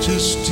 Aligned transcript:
majesty. 0.00 0.51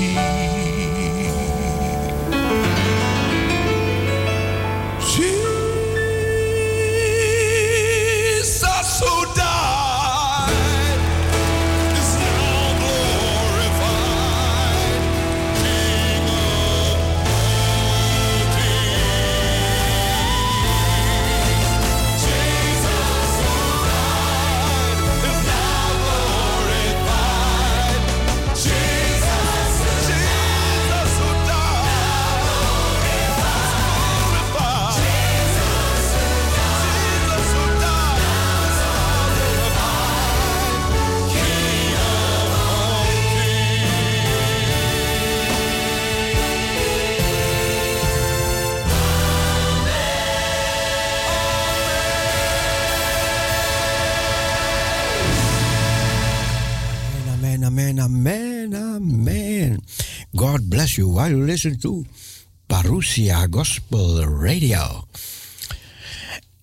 You 61.30 61.44
listen 61.44 61.78
to 61.78 62.04
Parousia 62.66 63.46
Gospel 63.50 64.20
Radio. 64.20 65.04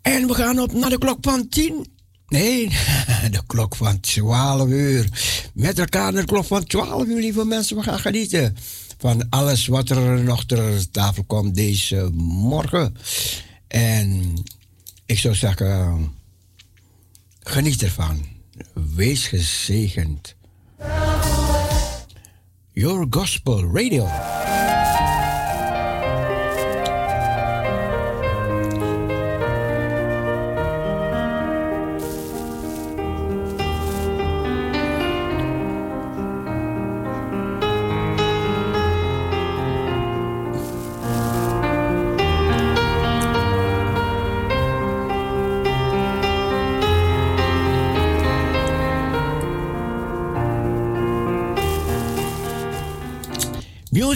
En 0.01 0.27
we 0.27 0.33
gaan 0.33 0.59
op 0.59 0.73
naar 0.73 0.89
de 0.89 0.97
klok 0.97 1.17
van 1.21 1.49
10. 1.49 1.87
Nee, 2.27 2.69
de 3.31 3.41
klok 3.47 3.75
van 3.75 3.99
12 3.99 4.69
uur. 4.69 5.09
Met 5.53 5.79
elkaar 5.79 6.11
de 6.11 6.25
klok 6.25 6.45
van 6.45 6.63
12 6.63 7.05
uur, 7.05 7.19
lieve 7.19 7.45
mensen. 7.45 7.77
We 7.77 7.83
gaan 7.83 7.99
genieten 7.99 8.57
van 8.97 9.29
alles 9.29 9.67
wat 9.67 9.89
er 9.89 10.23
nog 10.23 10.45
ter 10.45 10.91
tafel 10.91 11.23
komt 11.23 11.55
deze 11.55 12.09
morgen. 12.13 12.95
En 13.67 14.33
ik 15.05 15.19
zou 15.19 15.35
zeggen, 15.35 16.11
geniet 17.39 17.83
ervan. 17.83 18.25
Wees 18.95 19.27
gezegend. 19.27 20.35
Your 22.77 23.07
Gospel 23.07 23.65
Radio. 23.65 24.05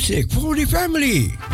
Music 0.02 0.32
for 0.32 0.56
the 0.56 0.66
family. 0.66 1.51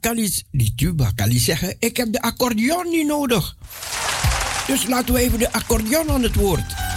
Kan 0.00 0.18
iets, 0.18 0.44
die 0.50 0.72
tuba 0.76 1.10
kan 1.14 1.30
iets 1.30 1.44
zeggen, 1.44 1.76
ik 1.78 1.96
heb 1.96 2.12
de 2.12 2.22
accordeon 2.22 2.88
niet 2.88 3.06
nodig. 3.06 3.56
Dus 4.66 4.86
laten 4.86 5.14
we 5.14 5.20
even 5.20 5.38
de 5.38 5.52
accordeon 5.52 6.10
aan 6.10 6.22
het 6.22 6.34
woord. 6.34 6.91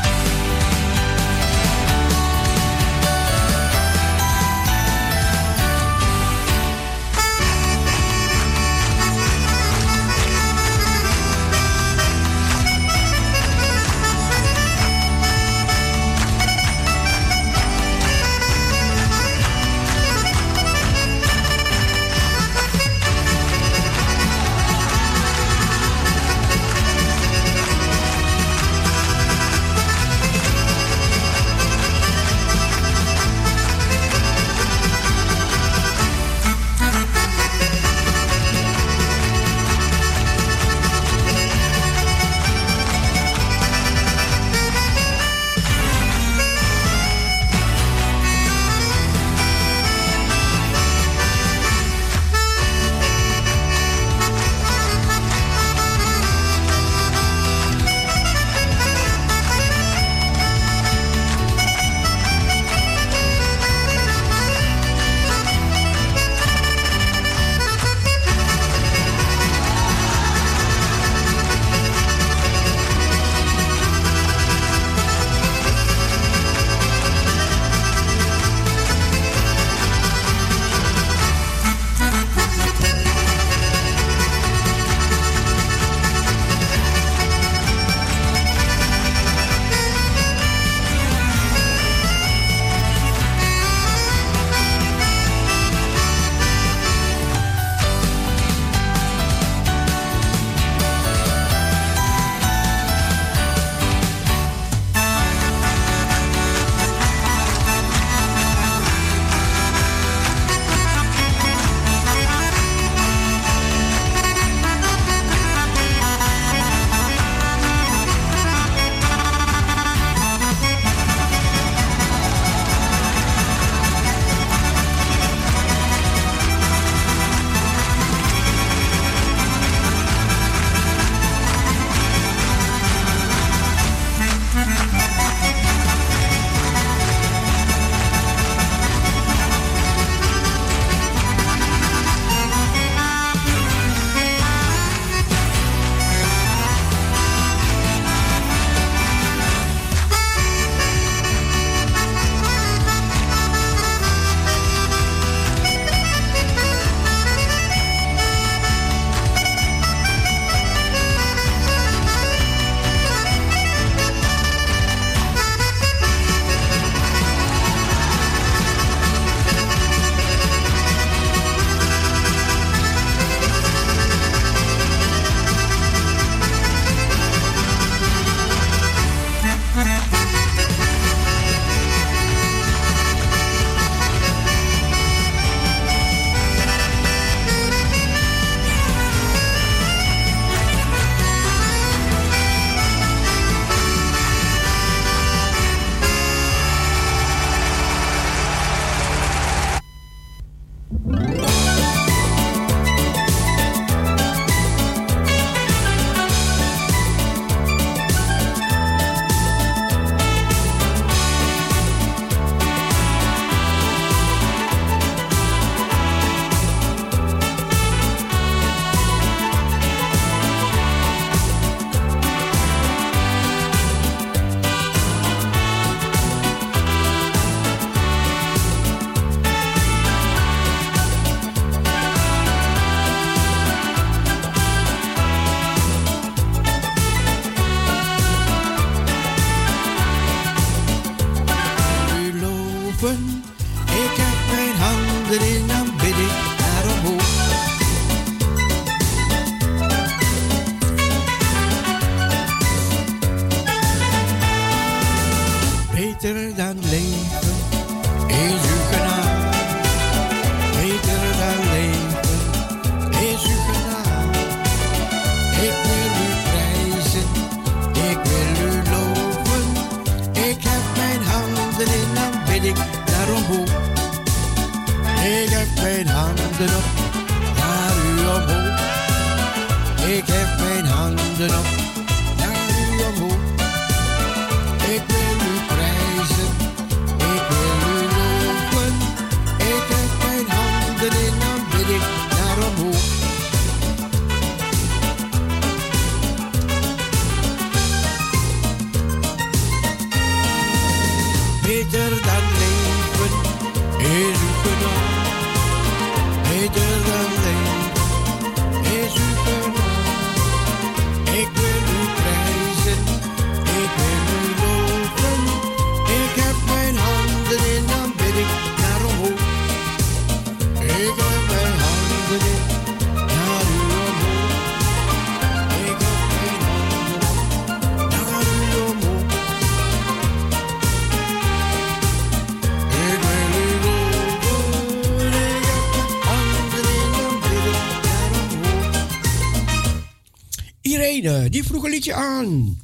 Die 341.55 341.63
vroeg 341.63 341.83
een 341.83 341.89
liedje 341.89 342.13
aan. 342.13 342.81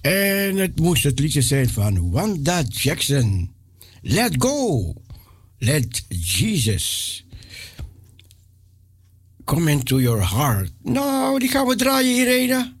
En 0.00 0.56
het 0.56 0.80
moest 0.80 1.02
het 1.02 1.18
liedje 1.18 1.42
zijn 1.42 1.68
van 1.68 2.10
Wanda 2.10 2.62
Jackson. 2.68 3.54
Let 4.00 4.34
go. 4.38 4.92
Let 5.58 6.04
Jesus 6.08 7.24
come 9.44 9.70
into 9.70 10.00
your 10.00 10.30
heart. 10.30 10.70
Nou, 10.82 11.38
die 11.38 11.48
gaan 11.48 11.66
we 11.66 11.76
draaien, 11.76 12.16
Irene. 12.16 12.72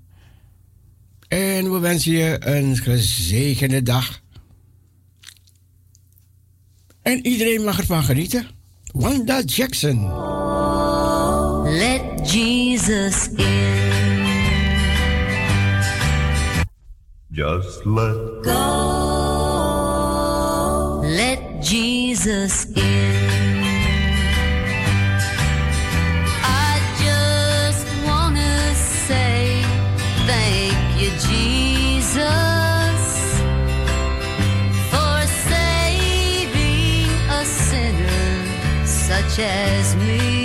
En 1.28 1.72
we 1.72 1.78
wensen 1.78 2.12
je 2.12 2.36
een 2.40 2.76
gezegende 2.76 3.82
dag. 3.82 4.22
En 7.02 7.26
iedereen 7.26 7.64
mag 7.64 7.78
ervan 7.78 8.02
genieten. 8.02 8.46
Wanda 8.92 9.42
Jackson. 9.42 10.12
Let 11.62 12.32
Jesus 12.32 13.28
in. 13.28 13.83
Just 17.34 17.84
let 17.84 18.14
Go. 18.44 18.52
Let 21.02 21.60
Jesus 21.60 22.66
in. 22.66 23.64
I 26.44 26.78
just 27.02 27.86
want 28.06 28.36
to 28.36 28.74
say 28.76 29.64
thank 30.28 30.78
you, 31.00 31.10
Jesus, 31.26 32.22
for 34.92 35.26
saving 35.50 37.10
a 37.30 37.44
sinner 37.44 38.86
such 38.86 39.40
as 39.40 39.96
me. 39.96 40.43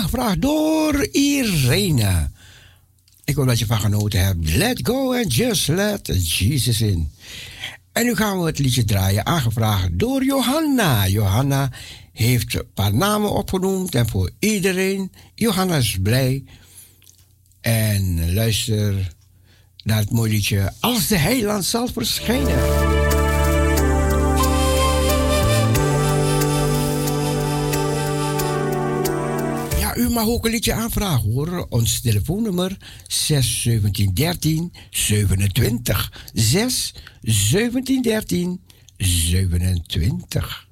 Aangevraagd 0.00 0.42
door 0.42 1.08
Irene. 1.10 2.30
Ik 3.24 3.34
hoop 3.34 3.46
dat 3.46 3.58
je 3.58 3.66
van 3.66 3.80
genoten 3.80 4.24
hebt. 4.24 4.54
Let 4.54 4.80
go 4.82 5.14
and 5.14 5.34
just 5.34 5.68
let 5.68 6.06
Jesus 6.38 6.80
in. 6.80 7.10
En 7.92 8.04
nu 8.04 8.14
gaan 8.14 8.40
we 8.40 8.46
het 8.46 8.58
liedje 8.58 8.84
draaien. 8.84 9.26
Aangevraagd 9.26 9.88
door 9.92 10.24
Johanna. 10.24 11.06
Johanna 11.06 11.70
heeft 12.12 12.54
een 12.54 12.72
paar 12.74 12.94
namen 12.94 13.30
opgenoemd. 13.30 13.94
En 13.94 14.08
voor 14.08 14.30
iedereen. 14.38 15.12
Johanna 15.34 15.76
is 15.76 15.98
blij. 16.02 16.44
En 17.60 18.34
luister 18.34 19.14
naar 19.84 19.98
het 19.98 20.10
mooie 20.10 20.30
liedje. 20.30 20.72
Als 20.80 21.06
de 21.06 21.16
heiland 21.16 21.64
zal 21.64 21.88
verschijnen. 21.92 22.99
Mag 30.10 30.26
ook 30.26 30.44
een 30.44 30.50
liedje 30.50 30.72
aanvragen 30.72 31.32
hoor. 31.32 31.66
Ons 31.68 32.00
telefoonnummer 32.00 32.76
6 33.06 33.62
1713 33.62 34.72
27. 34.90 36.12
6 36.32 36.94
1713 37.20 38.60
27. 38.96 40.66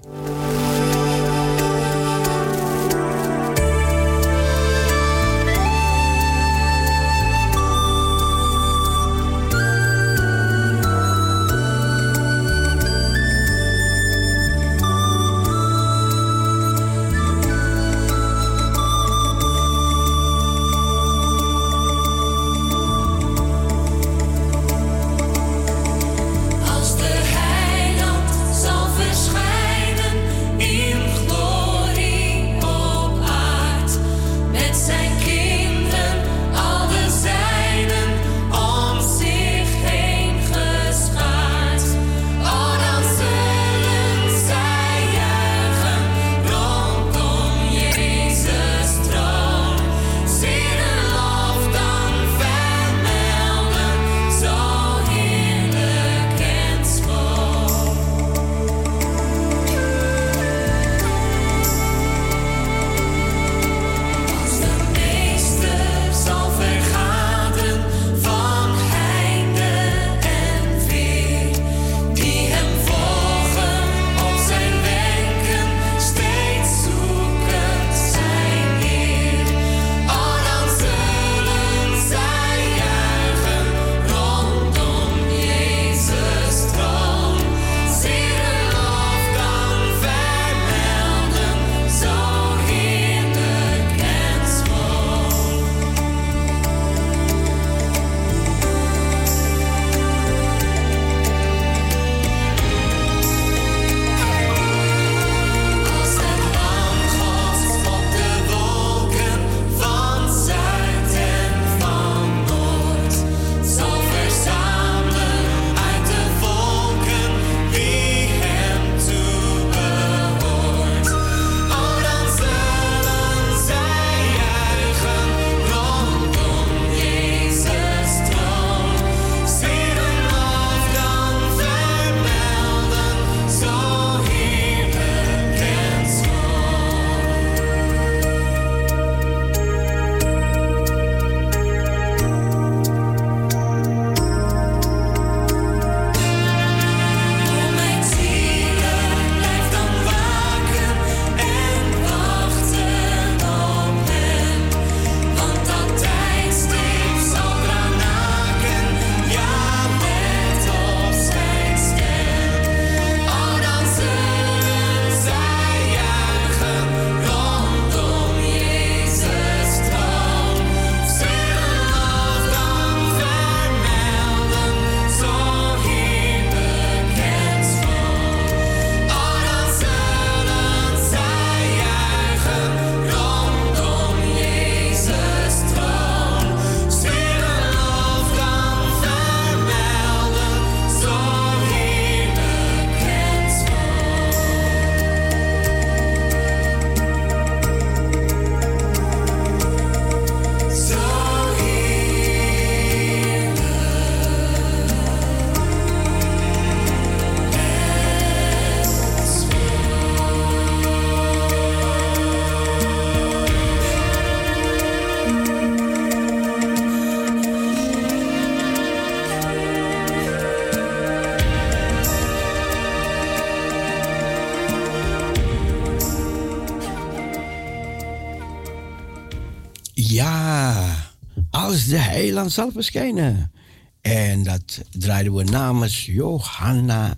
Heiland 232.19 232.52
zal 232.52 232.71
verschijnen. 232.73 233.52
En 234.00 234.43
dat 234.43 234.83
draaiden 234.91 235.35
we 235.35 235.45
namens 235.45 236.07
Johanna 236.07 237.15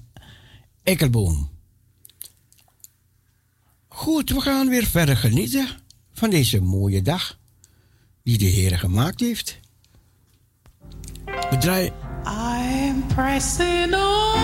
Ekkelboom. 0.83 1.51
Goed, 3.89 4.31
we 4.31 4.41
gaan 4.41 4.69
weer 4.69 4.87
verder 4.87 5.17
genieten 5.17 5.69
van 6.13 6.31
deze 6.31 6.61
mooie 6.61 7.03
dag 7.03 7.39
die 8.23 8.39
de 8.39 8.45
Heer 8.45 8.79
gemaakt 8.79 9.21
heeft. 9.21 9.59
We 11.25 11.57
draaien 11.59 11.93
I'm 12.25 13.07
pressing 13.07 13.95
on 13.95 14.41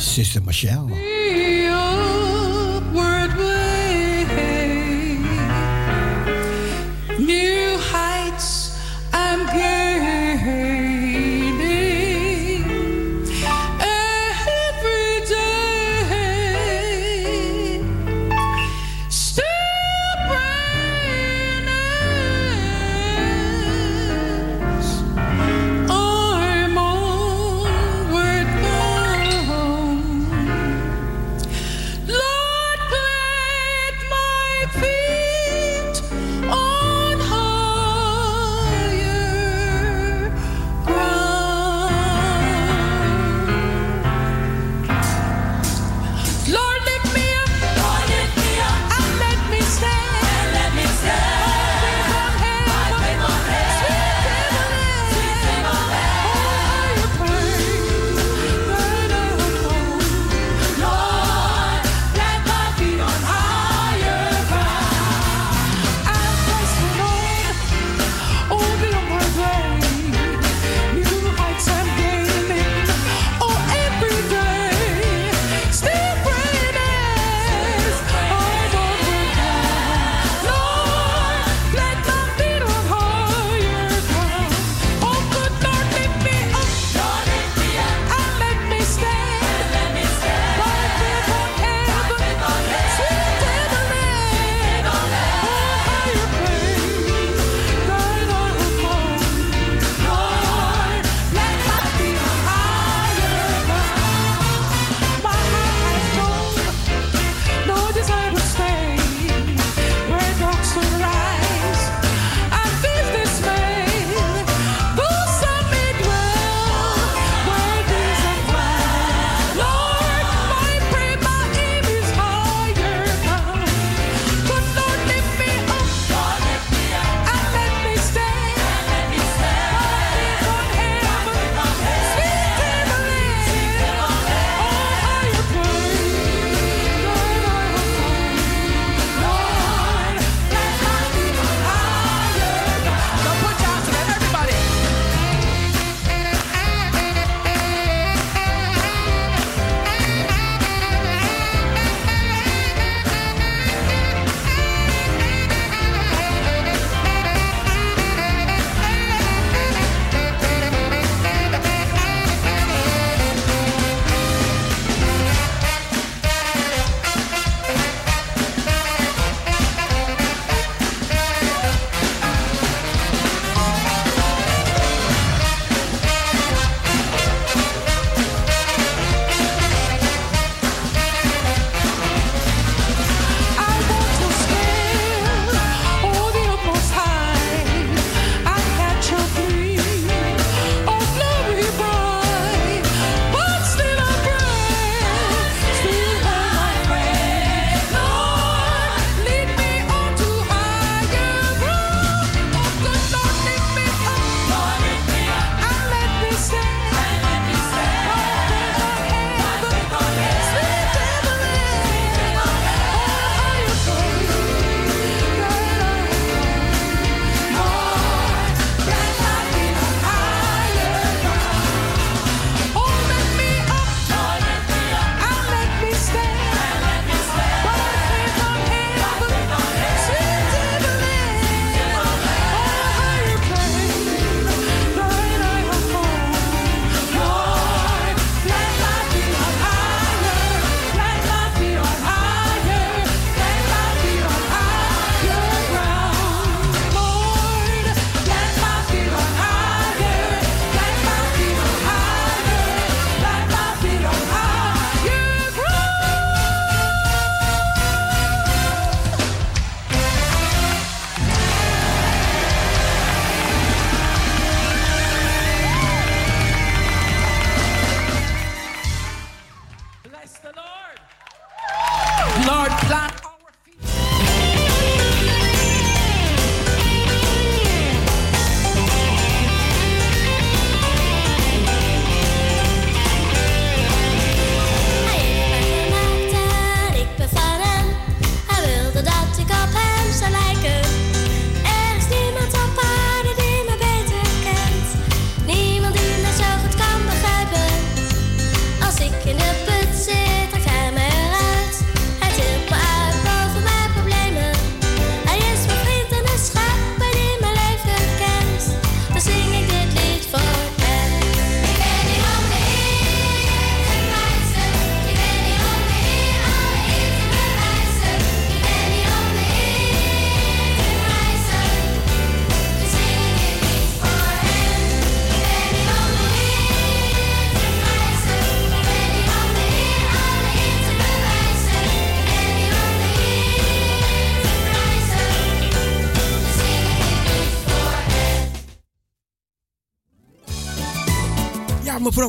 Sister 0.00 0.42
Michelle. 0.42 1.07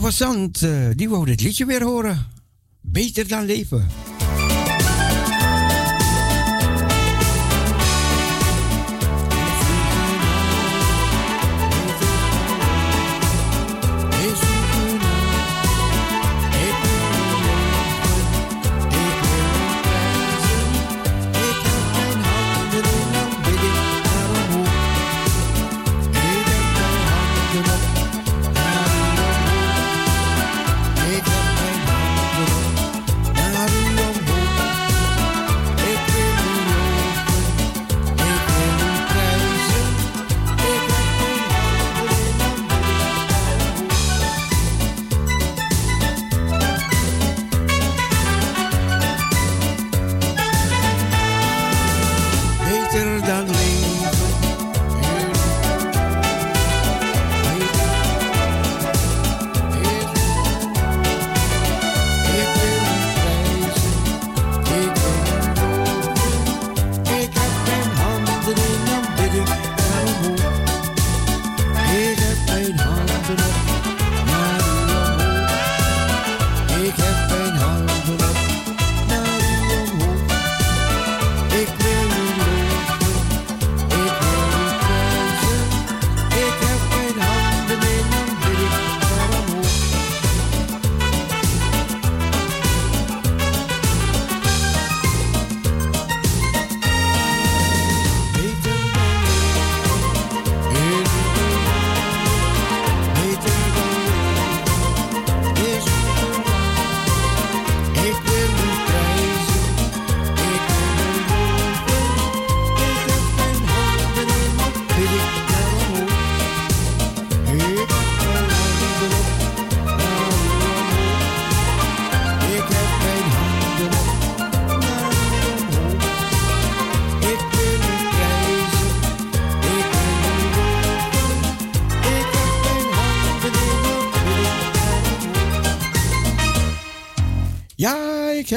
Zand, 0.07 0.61
eh, 0.61 0.89
die 0.95 1.09
wou 1.09 1.25
dit 1.25 1.41
liedje 1.41 1.65
weer 1.65 1.83
horen. 1.83 2.27
Beter 2.81 3.27
dan 3.27 3.45
leven. 3.45 4.08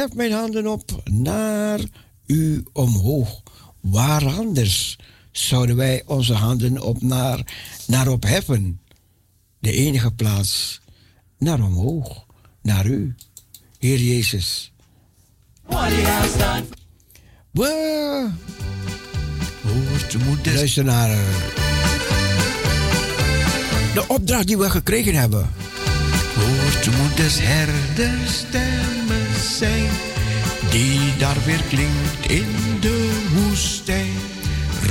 Heb 0.03 0.15
mijn 0.15 0.33
handen 0.33 0.67
op 0.67 1.03
naar 1.11 1.81
u 2.27 2.65
omhoog. 2.73 3.43
Waar 3.81 4.27
anders 4.27 4.99
zouden 5.31 5.77
wij 5.77 6.03
onze 6.07 6.33
handen 6.33 6.81
op 6.81 7.03
naar, 7.03 7.41
naar 7.87 8.09
opheffen? 8.09 8.81
De 9.59 9.73
enige 9.73 10.13
plaats 10.13 10.81
naar 11.39 11.61
omhoog, 11.63 12.27
naar 12.63 12.87
u, 12.87 13.15
Heer 13.79 13.99
Jezus. 13.99 14.73
We 15.67 15.75
Hoort 19.63 20.47
luisteren 20.47 20.85
naar 20.85 21.11
eh, 21.11 21.19
de 23.95 24.05
opdracht 24.09 24.47
die 24.47 24.59
we 24.59 24.71
gekregen 24.71 25.15
hebben. 25.15 25.51
Hoort 26.35 26.97
moeders 26.97 27.39
herderstemmen 27.41 28.92
zijn, 29.43 29.91
die 30.71 31.17
daar 31.19 31.37
weer 31.45 31.63
klinkt 31.69 32.27
in 32.27 32.47
de 32.81 33.11
woestijn. 33.35 34.17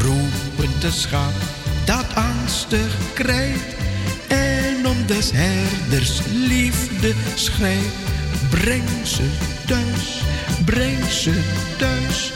Roepend 0.01 0.81
de 0.81 0.91
schaap 0.91 1.33
dat 1.85 2.05
angstig 2.13 2.97
krijt, 3.13 3.75
en 4.27 4.87
om 4.87 5.05
des 5.05 5.31
herders 5.33 6.21
liefde 6.31 7.13
schrijft. 7.35 7.95
Breng 8.49 8.89
ze 9.03 9.29
thuis, 9.65 10.21
breng 10.65 11.05
ze 11.05 11.33
thuis, 11.77 12.31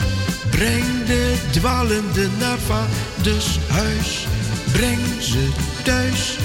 breng 0.50 1.06
de 1.06 1.34
dwalende 1.50 2.28
naar 2.38 2.58
vaders 2.58 3.58
huis. 3.68 4.26
Breng 4.72 5.00
ze 5.20 5.48
thuis, 5.82 6.38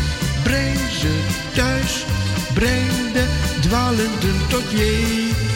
breng 0.43 0.79
ze 0.99 1.19
thuis, 1.53 2.05
breng 2.53 3.13
de 3.13 3.25
dwalenden 3.61 4.47
tot 4.49 4.71
Jezus. 4.71 5.50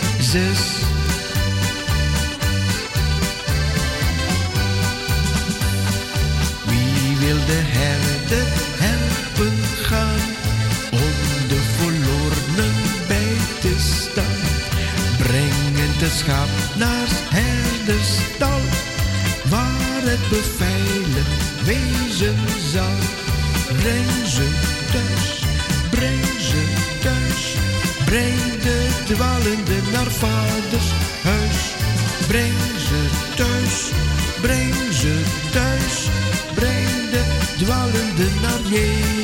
Wie 6.66 7.18
wil 7.20 7.46
de 7.46 7.62
herder 7.80 8.48
helpen 8.78 9.58
gaan 9.82 10.24
om 10.92 11.48
de 11.48 11.62
verlorenen 11.78 12.76
bij 13.08 13.38
te 13.60 13.76
staan? 13.78 14.44
Brengend 15.18 16.02
het 16.02 16.12
schaap 16.12 16.50
naar 16.78 17.08
herderstal, 17.30 18.62
waar 19.50 20.02
het 20.12 20.30
beveiligd 20.30 21.64
wezen 21.66 22.38
zal. 22.72 22.98
Breng 23.78 24.28
ze 24.28 24.48
thuis, 24.92 25.44
breng 25.90 26.26
ze 26.40 26.64
thuis, 27.02 27.56
breng 28.06 28.62
de 28.62 28.90
dwalende 29.06 29.78
naar 29.92 30.12
vaders 30.12 30.90
huis. 31.24 31.74
Breng 32.28 32.80
ze 32.88 33.10
thuis, 33.36 33.92
breng 34.42 34.94
ze 34.94 35.22
thuis, 35.52 36.08
breng 36.54 37.10
de 37.12 37.24
dwalende 37.58 38.28
naar 38.42 38.62
Jezus. 38.70 39.15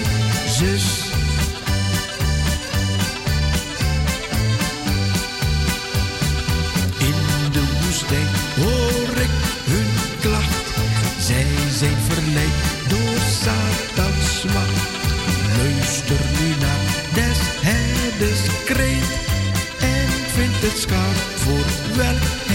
Vind 20.82 20.94
het 20.94 21.10
schaap 21.10 21.15
voor 21.15 21.96
welk 21.96 22.51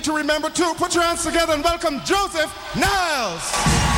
thing 0.00 0.14
to 0.14 0.18
remember 0.18 0.50
too. 0.50 0.72
Put 0.76 0.94
your 0.94 1.04
hands 1.04 1.24
together 1.24 1.52
and 1.52 1.64
welcome 1.64 2.00
Joseph 2.04 2.50
Niles. 2.76 3.89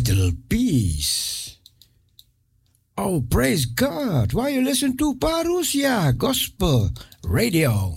Little 0.00 0.32
peace. 0.48 1.58
Oh, 2.98 3.22
praise 3.28 3.66
God. 3.66 4.32
Why 4.32 4.48
you 4.48 4.62
listen 4.62 4.96
to 4.96 5.14
Parousia 5.16 6.16
Gospel 6.16 6.90
Radio. 7.24 7.94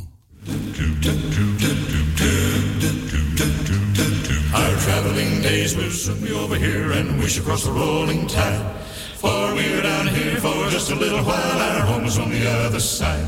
Our 4.54 4.76
traveling 4.78 5.42
days 5.42 5.76
will 5.76 5.92
soon 5.92 6.22
be 6.22 6.32
over 6.32 6.56
here, 6.56 6.92
and 6.92 7.20
we 7.20 7.28
shall 7.28 7.46
cross 7.46 7.64
the 7.64 7.72
rolling 7.72 8.28
tide. 8.28 8.76
For 9.16 9.56
we 9.56 9.74
are 9.74 9.82
down 9.82 10.08
here 10.08 10.38
for 10.38 10.70
just 10.70 10.92
a 10.92 10.96
little 10.96 11.24
while, 11.24 11.60
our 11.60 11.82
home 11.86 12.06
is 12.06 12.18
on 12.18 12.30
the 12.30 12.50
other 12.50 12.80
side. 12.80 13.28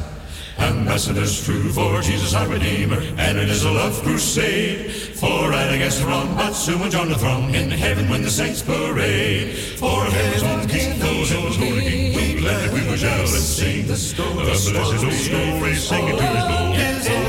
Ambassadors 0.61 1.43
true 1.43 1.69
for 1.71 2.01
Jesus 2.01 2.35
our 2.35 2.47
Redeemer, 2.47 3.01
and 3.17 3.37
it 3.37 3.49
is 3.49 3.63
a 3.63 3.71
love 3.71 3.99
crusade 4.03 4.91
for 4.91 5.49
right 5.49 5.73
against 5.73 6.01
the 6.01 6.07
wrong, 6.07 6.35
but 6.35 6.53
soon 6.53 6.79
we'll 6.79 6.89
join 6.89 7.09
the 7.09 7.17
throng 7.17 7.53
in 7.55 7.71
heaven 7.71 8.07
when 8.09 8.21
the 8.21 8.29
saints 8.29 8.61
parade. 8.61 9.57
For 9.77 10.05
heaven's 10.05 10.43
own 10.43 10.67
King, 10.67 10.99
those 10.99 11.29
heaven's 11.31 11.55
holy 11.55 11.81
King, 11.81 12.15
we 12.15 12.41
glad 12.41 12.73
we 12.73 12.87
will 12.87 12.95
shout 12.95 13.19
and 13.19 13.27
sing 13.27 13.87
the 13.87 13.97
blessed 14.35 14.75
old 14.75 15.13
story, 15.13 15.75
sing 15.75 16.07
it 16.07 16.17
to 16.17 16.25
his 16.25 17.07
glory. 17.07 17.20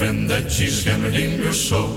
Friend, 0.00 0.30
that 0.30 0.48
Jesus 0.48 0.82
can 0.82 1.02
redeem 1.02 1.38
your 1.42 1.52
soul 1.52 1.92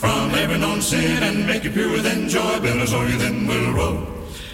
from 0.00 0.30
every 0.30 0.58
known 0.58 0.80
sin 0.80 1.24
and 1.24 1.44
make 1.44 1.64
it 1.64 1.74
pure 1.74 1.90
within 1.90 2.28
joy. 2.28 2.60
Billows 2.60 2.94
o'er 2.94 3.08
you 3.08 3.18
then 3.18 3.48
will 3.48 3.72
roll. 3.72 3.98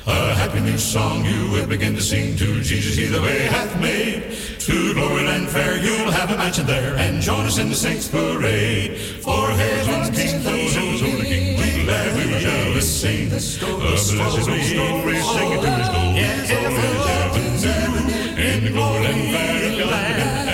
A 0.06 0.32
happy 0.32 0.60
new 0.60 0.78
song 0.78 1.22
you 1.22 1.50
will 1.52 1.66
begin 1.66 1.94
to 1.96 2.00
sing 2.00 2.34
to 2.38 2.62
Jesus, 2.62 2.96
He 2.96 3.04
the 3.04 3.20
way 3.20 3.40
hath 3.56 3.78
made. 3.78 4.32
To 4.60 4.94
glory 4.94 5.24
land 5.24 5.50
fair, 5.50 5.76
you'll 5.76 6.10
have 6.10 6.30
a 6.30 6.36
mansion 6.38 6.64
there, 6.64 6.96
and 6.96 7.20
join 7.20 7.44
us 7.44 7.58
in 7.58 7.68
the 7.68 7.74
saints' 7.74 8.08
parade. 8.08 8.96
For 9.20 9.50
heaven's 9.50 10.08
King, 10.16 10.42
those 10.42 10.74
who's 10.74 11.00
holy 11.02 11.26
King, 11.26 11.58
we 11.60 11.84
glad 11.84 12.16
we 12.16 12.32
will 12.32 12.40
shout 12.40 12.72
and 12.72 12.82
sing. 12.82 13.26
A 13.26 13.36
blessed 13.36 14.16
old 14.16 14.40
story, 14.40 15.20
sing 15.36 15.52
it 15.52 15.60
to 15.60 15.70
His 15.76 15.88
glory. 15.92 16.16
Yes, 16.24 16.48
heaven's 16.48 17.64
heaven, 17.64 18.04
in 18.48 18.64
the 18.64 18.70
glory 18.70 19.00
land 19.04 19.36
fair, 19.36 19.72
you'll 19.76 19.88
have 19.88 20.47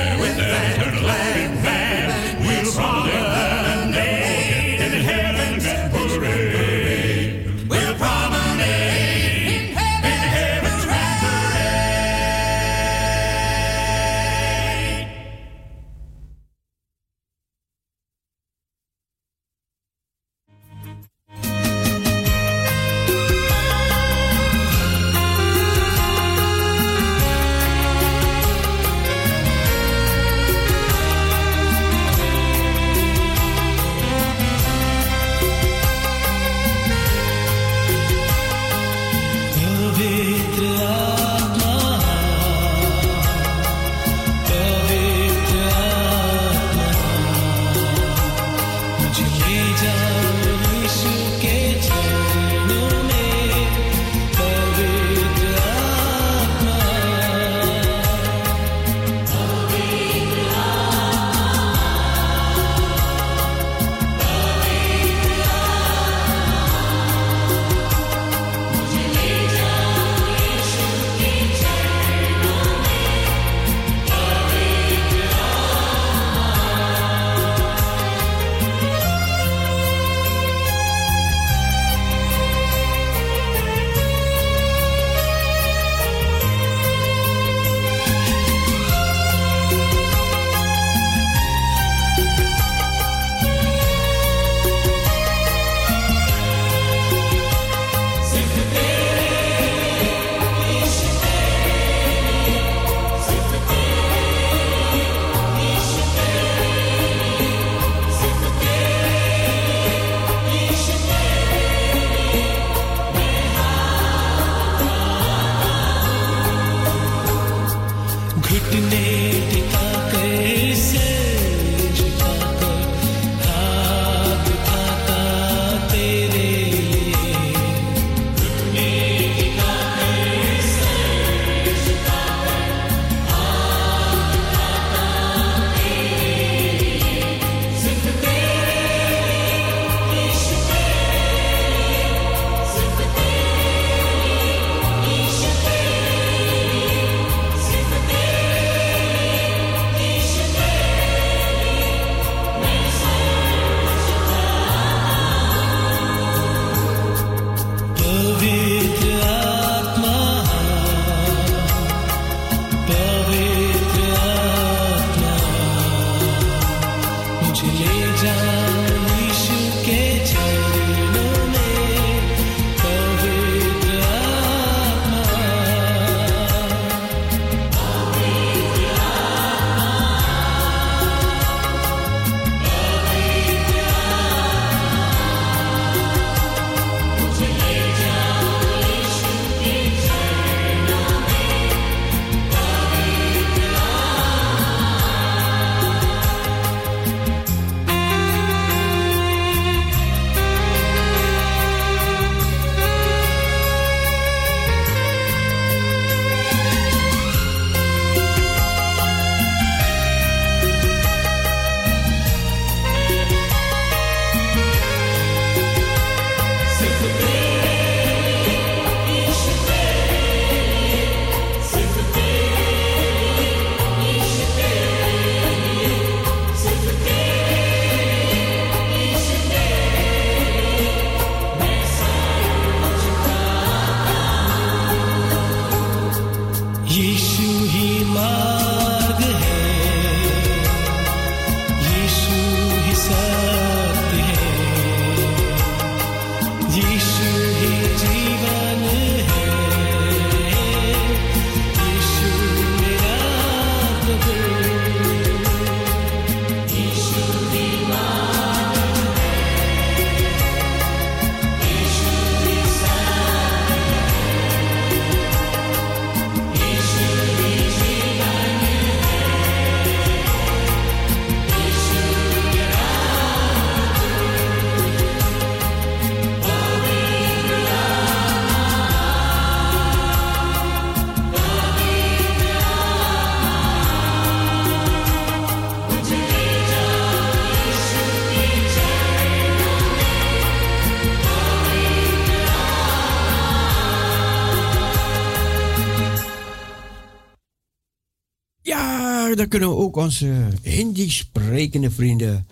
Kunnen 299.49 299.69
we 299.69 299.75
ook 299.75 299.97
onze 299.97 300.49
Hindi 300.63 301.11
sprekende 301.11 301.91
vrienden 301.91 302.47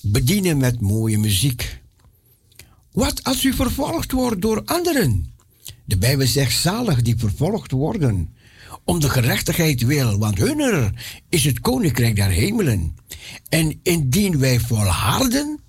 bedienen 0.00 0.56
met 0.56 0.80
mooie 0.80 1.18
muziek. 1.18 1.82
Wat 2.92 3.24
als 3.24 3.44
u 3.44 3.52
vervolgd 3.52 4.12
wordt 4.12 4.42
door 4.42 4.62
anderen? 4.64 5.34
De 5.84 5.98
Bijbel 5.98 6.26
zegt 6.26 6.60
zalig 6.60 7.02
die 7.02 7.16
vervolgd 7.16 7.70
worden. 7.70 8.34
Om 8.84 9.00
de 9.00 9.10
gerechtigheid 9.10 9.82
wil, 9.82 10.18
want 10.18 10.38
hunner 10.38 11.04
is 11.28 11.44
het 11.44 11.60
koninkrijk 11.60 12.16
der 12.16 12.30
hemelen. 12.30 12.96
En 13.48 13.80
indien 13.82 14.38
wij 14.38 14.60
volharden, 14.60 15.60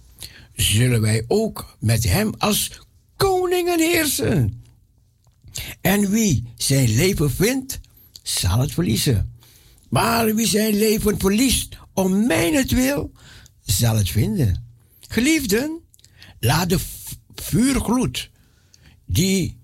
zullen 0.54 1.02
wij 1.02 1.24
ook 1.28 1.78
met 1.80 2.04
hem 2.04 2.34
als 2.38 2.82
koningen 3.16 3.80
heersen. 3.80 4.64
En 5.82 6.10
wie 6.10 6.44
zijn 6.56 6.96
leven 6.96 7.32
vindt, 7.32 7.80
zal 8.24 8.60
het 8.60 8.72
verliezen. 8.72 9.35
Maar 9.96 10.36
wie 10.36 10.48
zijn 10.48 10.78
leven 10.78 11.20
verliest 11.20 11.78
om 11.94 12.26
mijnentwil, 12.26 13.12
zal 13.66 13.96
het 13.96 14.10
vinden. 14.10 14.66
Geliefden, 15.00 15.80
laat 16.40 16.70
de 16.70 16.80
vuurgloed 17.36 18.30
die 19.06 19.58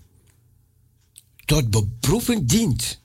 tot 1.45 1.69
beproeving 1.69 2.47
dient, 2.47 3.01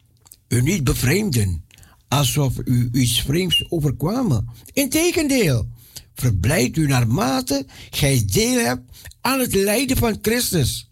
u 0.48 0.62
niet 0.62 0.84
bevreemden, 0.84 1.64
alsof 2.08 2.54
u 2.64 2.88
iets 2.92 3.20
vreemds 3.22 3.70
overkwamen. 3.70 4.48
Integendeel, 4.72 5.68
verblijd 6.14 6.76
u 6.76 6.86
naarmate 6.86 7.66
gij 7.90 8.22
deel 8.32 8.64
hebt 8.64 9.06
aan 9.20 9.40
het 9.40 9.54
lijden 9.54 9.96
van 9.96 10.18
Christus, 10.22 10.88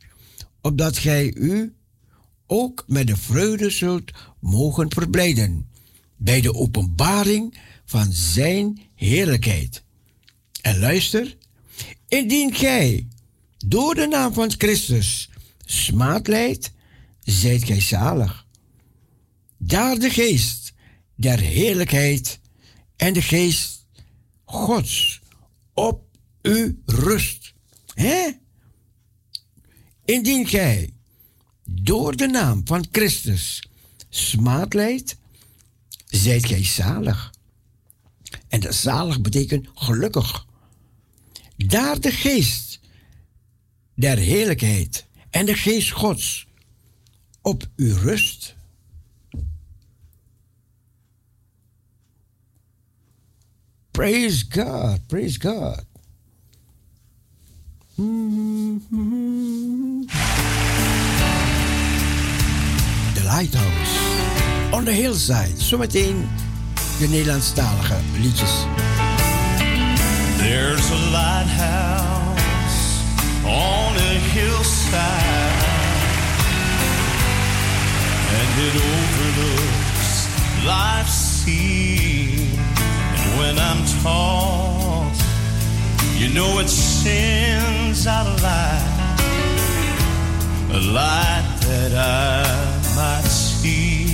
opdat 0.60 0.98
gij 0.98 1.34
u 1.34 1.74
ook 2.46 2.84
met 2.86 3.06
de 3.06 3.16
vreugde 3.16 3.70
zult 3.70 4.10
mogen 4.40 4.92
verblijden 4.92 5.72
bij 6.24 6.40
de 6.40 6.54
openbaring 6.54 7.58
van 7.84 8.12
zijn 8.12 8.80
heerlijkheid. 8.94 9.82
En 10.62 10.78
luister, 10.78 11.36
indien 12.08 12.54
gij 12.54 13.08
door 13.66 13.94
de 13.94 14.06
naam 14.06 14.32
van 14.32 14.52
Christus 14.58 15.30
smaad 15.64 16.26
leidt, 16.26 16.72
zijt 17.20 17.64
gij 17.64 17.80
zalig. 17.80 18.46
Daar 19.56 19.98
de 19.98 20.10
geest 20.10 20.72
der 21.14 21.40
heerlijkheid 21.40 22.40
en 22.96 23.12
de 23.12 23.22
geest 23.22 23.86
Gods 24.44 25.20
op 25.74 26.04
u 26.42 26.82
rust. 26.86 27.54
Hè? 27.94 28.30
Indien 30.04 30.46
gij 30.46 30.92
door 31.64 32.16
de 32.16 32.26
naam 32.26 32.60
van 32.64 32.86
Christus 32.90 33.68
smaad 34.08 34.74
leidt, 34.74 35.16
zijt 36.16 36.46
gij 36.46 36.64
zalig. 36.64 37.32
En 38.48 38.60
dat 38.60 38.74
zalig 38.74 39.20
betekent 39.20 39.68
gelukkig. 39.74 40.46
Daar 41.56 42.00
de 42.00 42.10
geest 42.10 42.80
der 43.94 44.18
heerlijkheid 44.18 45.06
en 45.30 45.46
de 45.46 45.54
geest 45.54 45.90
Gods 45.90 46.46
op 47.42 47.66
u 47.76 47.92
rust. 47.92 48.54
Praise 53.90 54.44
God, 54.48 55.06
praise 55.06 55.40
God. 55.40 55.84
The 63.14 63.22
Lighthouse. 63.22 64.33
On 64.72 64.84
the 64.84 64.92
Hillside. 64.92 65.54
Zometeen 65.58 66.28
de 66.98 67.08
Nederlandstalige 67.08 67.94
liedjes. 68.20 68.66
There's 70.38 70.90
a 70.90 70.98
lighthouse 71.10 72.80
on 73.44 73.96
a 73.96 74.18
hillside, 74.34 75.64
and 78.38 78.58
it 78.66 78.74
overlooks 78.76 80.28
life's 80.64 81.12
sea. 81.12 82.48
And 83.14 83.38
when 83.38 83.58
I'm 83.58 83.84
tossed, 84.02 85.24
you 86.18 86.28
know 86.28 86.58
it 86.60 86.68
sends 86.68 88.06
out 88.06 88.26
a 88.26 88.36
light, 88.42 89.20
a 90.72 90.80
light 90.92 91.60
that 91.60 91.92
I 91.94 92.44
might 92.96 93.28
see, 93.28 94.13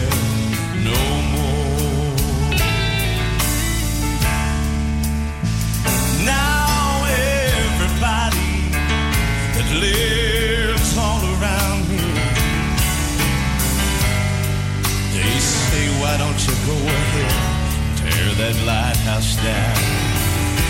lighthouse 19.01 19.35
down? 19.37 19.75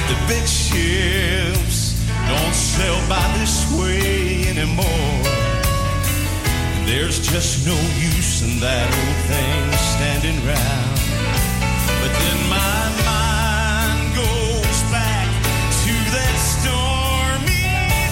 The 0.08 0.16
big 0.28 0.48
ships 0.48 1.96
don't 2.28 2.56
sail 2.56 3.00
by 3.10 3.38
this 3.38 3.66
way 3.78 4.48
anymore. 4.48 4.86
There's 6.86 7.20
just 7.20 7.66
no 7.66 7.76
use 8.00 8.42
in 8.42 8.60
that 8.60 8.88
old 8.88 9.20
thing 9.32 9.72
standing 9.96 10.38
round. 10.46 11.00
But 12.02 12.12
then 12.22 12.40
my 12.50 12.82
mind 13.12 14.16
goes 14.16 14.80
back 14.92 15.28
to 15.84 15.94
that 16.16 16.36
stormy 16.56 17.64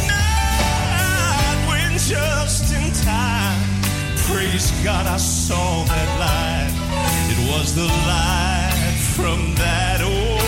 night 0.08 1.60
when 1.68 1.92
just 1.98 2.74
in 2.74 2.92
time, 3.04 3.60
praise 4.28 4.72
God, 4.84 5.06
I 5.06 5.18
saw 5.18 5.84
that 5.86 6.10
light. 6.20 6.76
It 7.32 7.52
was 7.52 7.76
the 7.76 7.86
light 7.86 8.69
from 9.22 9.54
that 9.56 10.02
old 10.02 10.39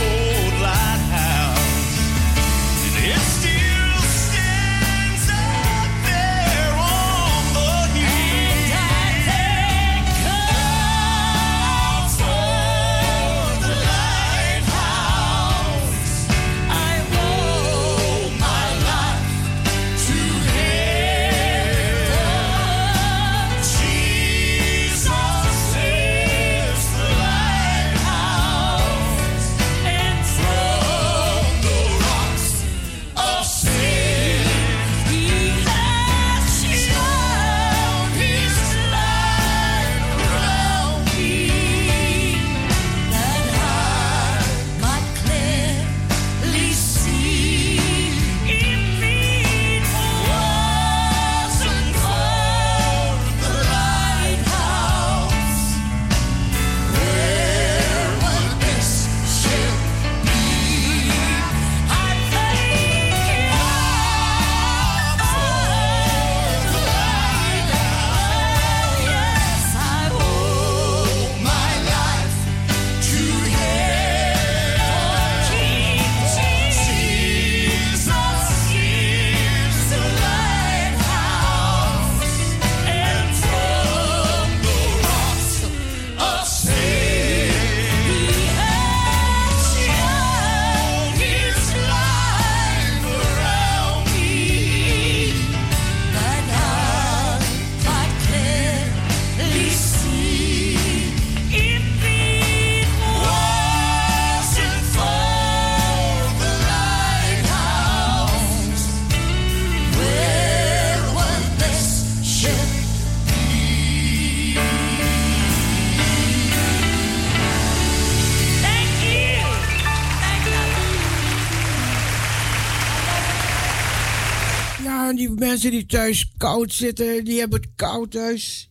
mensen 125.62 125.80
die 125.80 126.00
thuis 126.00 126.32
koud 126.38 126.74
zitten, 126.74 127.24
die 127.24 127.40
hebben 127.40 127.62
het 127.62 127.70
koud 127.76 128.12
thuis. 128.12 128.70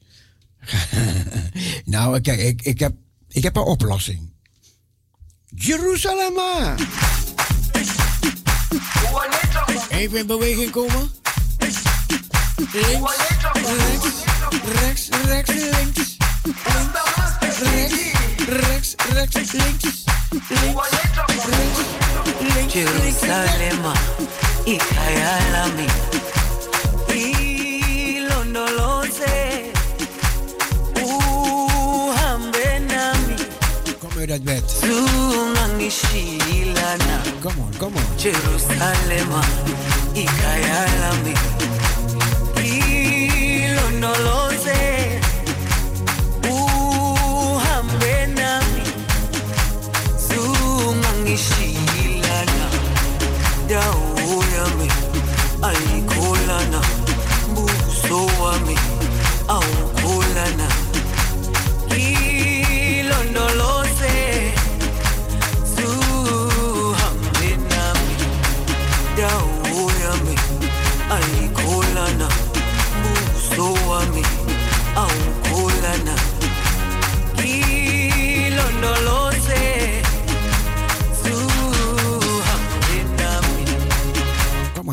nou, 1.85 2.21
kijk, 2.21 2.41
ik, 2.41 2.63
ik, 2.63 2.79
heb, 2.79 2.93
ik 3.29 3.43
heb 3.43 3.57
een 3.57 3.63
oplossing. 3.63 4.33
Jeruzalem. 5.55 6.39
Even 9.91 10.19
in 10.19 10.27
beweging 10.27 10.71
komen. 10.71 11.11
Links, 12.73 13.17
rechts, 14.65 15.09
rechts, 15.09 15.09
rechts, 15.25 15.53
links. 15.53 16.17
Rechts, 18.47 18.95
rechts, 18.97 18.97
rechts, 19.13 19.53
links. 19.53 20.05
Links, 20.49 20.91
rechts, 20.91 21.45
links, 21.47 22.73
Jerusalema, 22.73 23.93
ikayalami, 24.65 25.87
ilondoloze, 25.87 26.40
Dat 34.27 34.45
bed. 34.45 34.63
Come 37.41 37.61
on, 37.61 37.73
come 37.79 37.97
on. 37.97 38.03
Jerusalema, 38.17 39.45
ikayalami, 40.15 41.35
nami, 48.37 48.83
zungangishilana. 50.29 52.69
Dawo 53.69 54.43
buso 57.55 58.27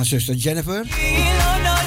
Kom 0.07 0.17
maar, 0.17 0.27
zuster 0.27 0.35
Jennifer. 0.35 1.86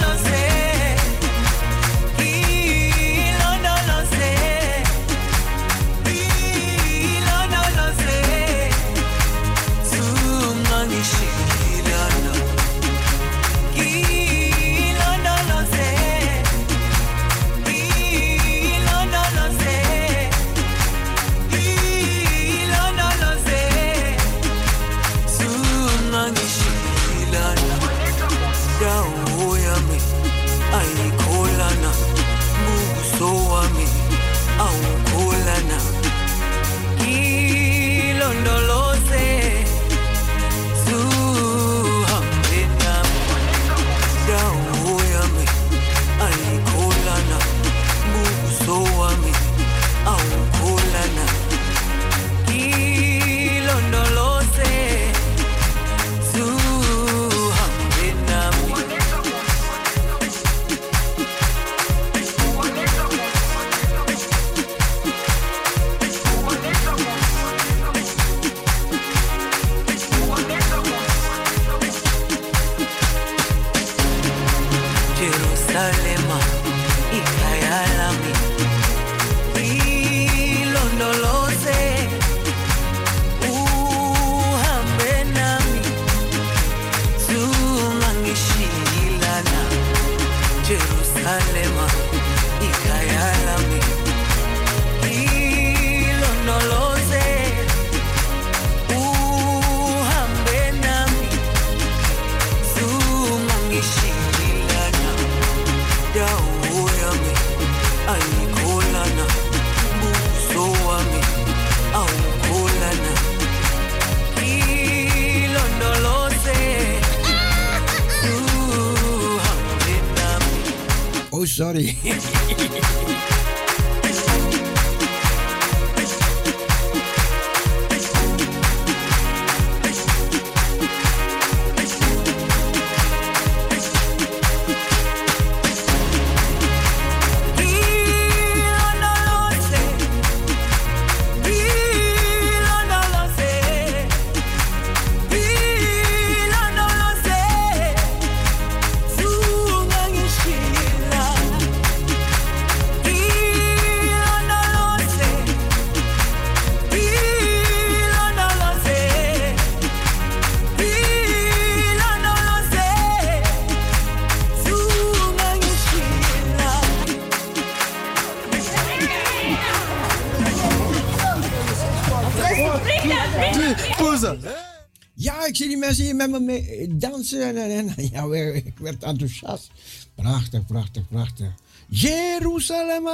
Mee 177.33 177.43
dansen. 177.43 177.43
En, 177.57 177.57
en, 177.57 177.93
en 177.97 178.09
ja, 178.13 178.25
ik 178.55 178.73
werd 178.79 179.03
enthousiast. 179.03 179.71
Prachtig, 180.15 180.67
prachtig, 180.67 181.03
prachtig. 181.09 181.47
Jeruzalem. 181.89 183.09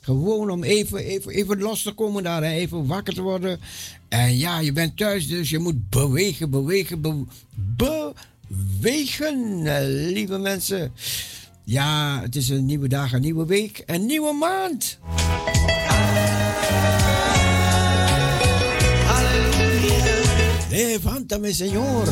Gewoon 0.00 0.50
om 0.50 0.64
even, 0.64 0.98
even, 0.98 1.32
even 1.32 1.58
los 1.58 1.82
te 1.82 1.92
komen 1.92 2.22
daar. 2.22 2.42
Hè. 2.42 2.50
Even 2.50 2.86
wakker 2.86 3.14
te 3.14 3.22
worden. 3.22 3.60
En 4.08 4.36
ja, 4.36 4.60
je 4.60 4.72
bent 4.72 4.96
thuis, 4.96 5.28
dus 5.28 5.50
je 5.50 5.58
moet 5.58 5.90
bewegen, 5.90 6.50
bewegen, 6.50 7.00
be- 7.76 8.12
bewegen, 8.80 9.62
lieve 10.12 10.38
mensen. 10.38 10.92
Ja, 11.64 12.20
het 12.22 12.36
is 12.36 12.48
een 12.48 12.66
nieuwe 12.66 12.88
dag, 12.88 13.12
een 13.12 13.20
nieuwe 13.20 13.46
week, 13.46 13.82
een 13.86 14.06
nieuwe 14.06 14.32
maand. 14.32 14.98
Levántame, 20.70 21.52
Señor. 21.54 22.08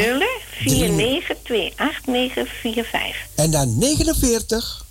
0 0.00 0.22
492 0.50 1.72
8945. 1.76 3.16
En 3.34 3.50
dan 3.50 3.78
49, 3.78 4.84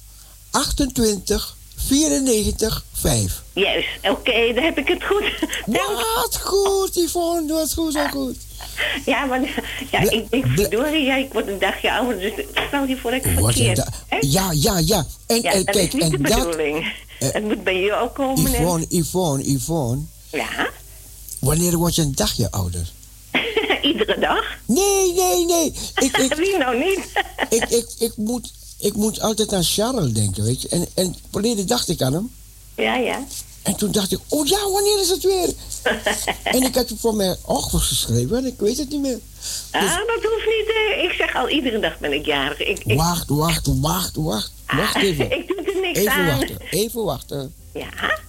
28, 0.51 1.55
94, 1.88 2.84
5. 2.93 3.41
Juist, 3.53 3.88
oké, 4.03 4.53
dan 4.53 4.64
heb 4.64 4.78
ik 4.78 4.88
het 4.88 5.03
goed. 5.03 5.24
Wat 5.66 6.39
goed, 6.43 6.95
Yvonne, 6.95 7.53
wat 7.53 7.74
goed, 7.74 7.93
wat 7.93 8.10
goed. 8.12 8.38
Ja, 9.05 9.26
maar 9.26 9.41
ja, 9.91 9.99
ik 10.10 10.30
denk, 10.32 10.45
verdorie, 10.55 11.03
ja, 11.05 11.16
ik 11.16 11.34
word 11.34 11.47
een 11.47 11.60
dagje 11.60 11.91
ouder, 11.93 12.20
dus 12.20 12.32
stel 12.68 12.84
je 12.86 12.97
voor 12.97 13.12
dat 13.12 13.26
ik 13.26 13.32
verkeerd. 13.38 13.86
ja, 14.20 14.51
ja, 14.51 14.78
ja. 14.78 15.05
En, 15.28 15.41
Ja, 15.41 15.51
en 15.51 15.64
dat 15.66 15.76
kijk, 15.76 15.88
is 15.88 15.93
niet 15.93 16.03
en 16.03 16.10
de 16.12 16.18
dat... 16.30 16.38
bedoeling. 16.45 16.93
eh, 17.20 17.32
het 17.32 17.43
moet 17.43 17.64
bij 17.64 17.80
je 17.80 17.93
ook 17.93 18.16
komen. 18.16 18.51
hè? 18.51 18.57
Yvonne, 18.62 18.86
Yvonne, 18.89 19.43
Yvonne. 19.51 20.01
Ja, 20.32 20.70
Wanneer 21.39 21.78
word 21.78 21.95
je 21.95 22.01
een 22.01 22.16
dagje 22.16 22.51
ouder? 22.51 22.91
iedere 23.82 24.20
dag. 24.20 24.44
Nee, 24.66 25.14
nee, 25.14 25.46
nee. 25.46 25.74
Ik, 26.06 26.18
ik, 26.18 26.34
Wie 26.34 26.58
nou 26.58 26.78
niet? 26.78 27.00
ik, 27.60 27.70
ik, 27.70 27.86
ik, 28.00 28.12
moet, 28.16 28.52
ik 28.80 28.94
moet 28.94 29.22
altijd 29.22 29.54
aan 29.54 29.64
Charles 29.64 30.12
denken, 30.12 30.44
weet 30.44 30.62
je. 30.62 30.68
En, 30.70 30.88
en 30.96 31.16
verleden 31.32 31.68
dacht 31.68 31.90
ik 31.90 32.02
aan 32.02 32.14
hem. 32.14 32.32
Ja, 32.76 32.96
ja. 32.96 33.24
En 33.64 33.76
toen 33.76 33.92
dacht 33.92 34.12
ik, 34.12 34.20
oh 34.28 34.48
ja, 34.48 34.70
wanneer 34.72 35.00
is 35.00 35.10
het 35.10 35.24
weer? 35.24 35.50
en 36.56 36.62
ik 36.64 36.76
had 36.76 36.90
het 36.90 37.00
voor 37.00 37.16
mij 37.16 37.36
geschreven 37.62 38.38
en 38.38 38.46
ik 38.46 38.60
weet 38.60 38.78
het 38.78 38.90
niet 38.90 39.02
meer. 39.02 39.20
Ah, 39.72 39.82
dat 39.82 40.24
hoeft 40.24 40.46
niet. 40.46 40.74
Ik 41.04 41.12
zeg 41.18 41.36
al, 41.36 41.50
iedere 41.50 41.80
dag 41.80 42.00
ben 42.00 42.14
ik 42.14 42.26
jarig. 42.26 42.60
Ik, 42.60 42.80
ik, 42.86 42.98
Wacht, 42.98 43.30
wacht, 43.30 43.68
wacht, 43.82 44.16
wacht. 44.16 44.52
Wacht 44.68 44.96
even. 44.96 45.32
ik 45.32 45.48
doe 45.48 45.74
er 45.74 45.82
niks 45.82 46.00
Even 46.00 46.12
aan. 46.12 46.28
wachten, 46.28 46.58
even 46.70 47.04
wachten. 47.04 47.54
Ja. 47.74 48.20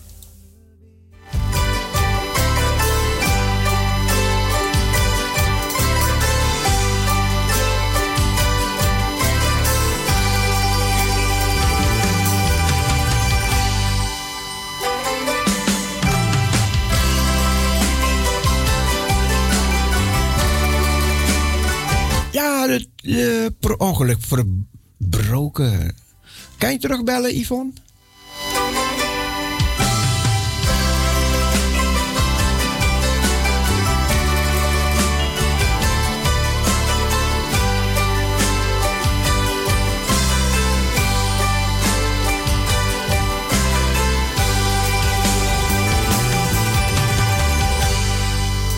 Het 22.69 22.89
uh, 23.03 23.47
per 23.61 23.77
ongeluk 23.77 24.19
verbroken. 24.21 25.95
Kan 26.59 26.73
je 26.73 26.79
terugbellen, 26.79 27.39
Yvonne? 27.39 27.73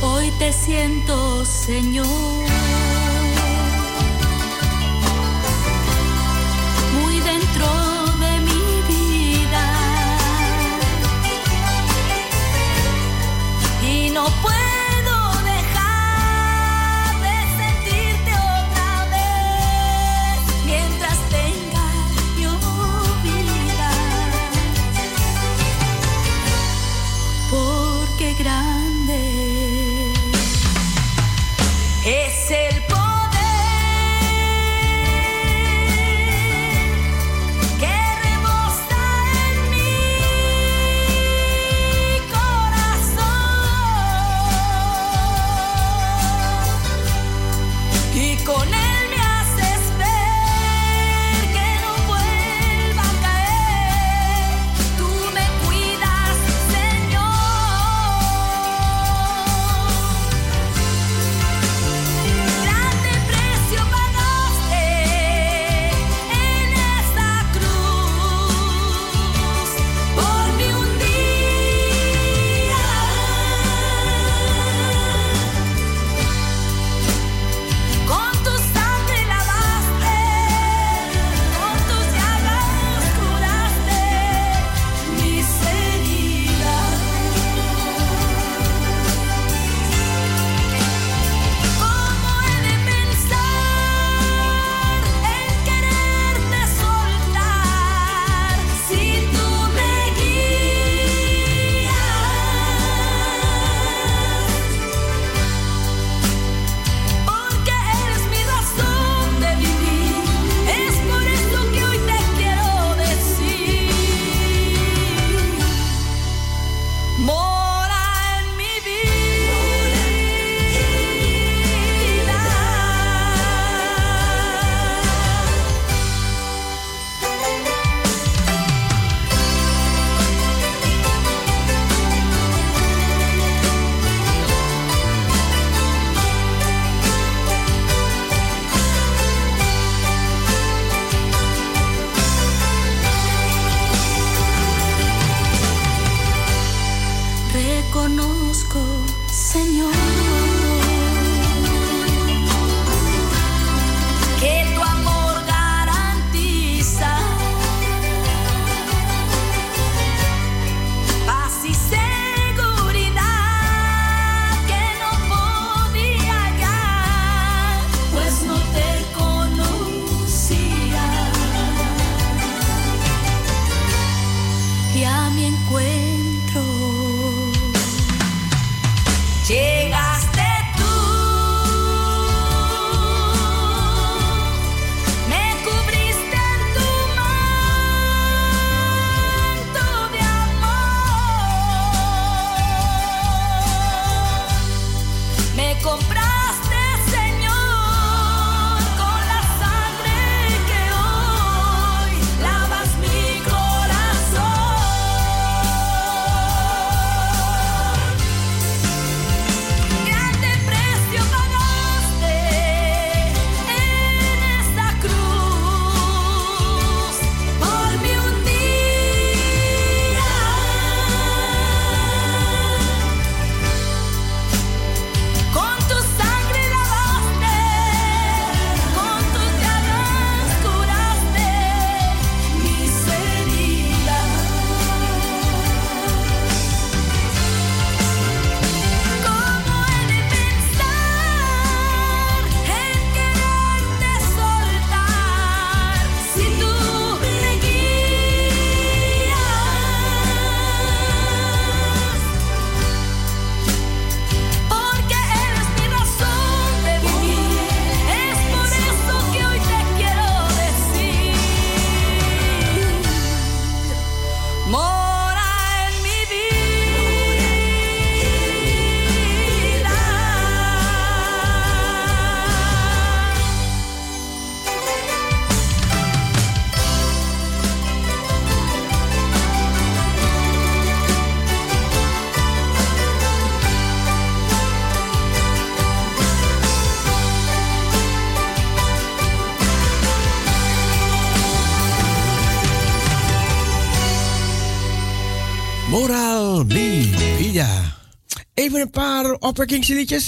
Hoy 0.01 0.33
te 0.39 0.53
siento, 0.65 1.45
Señor. 1.45 2.42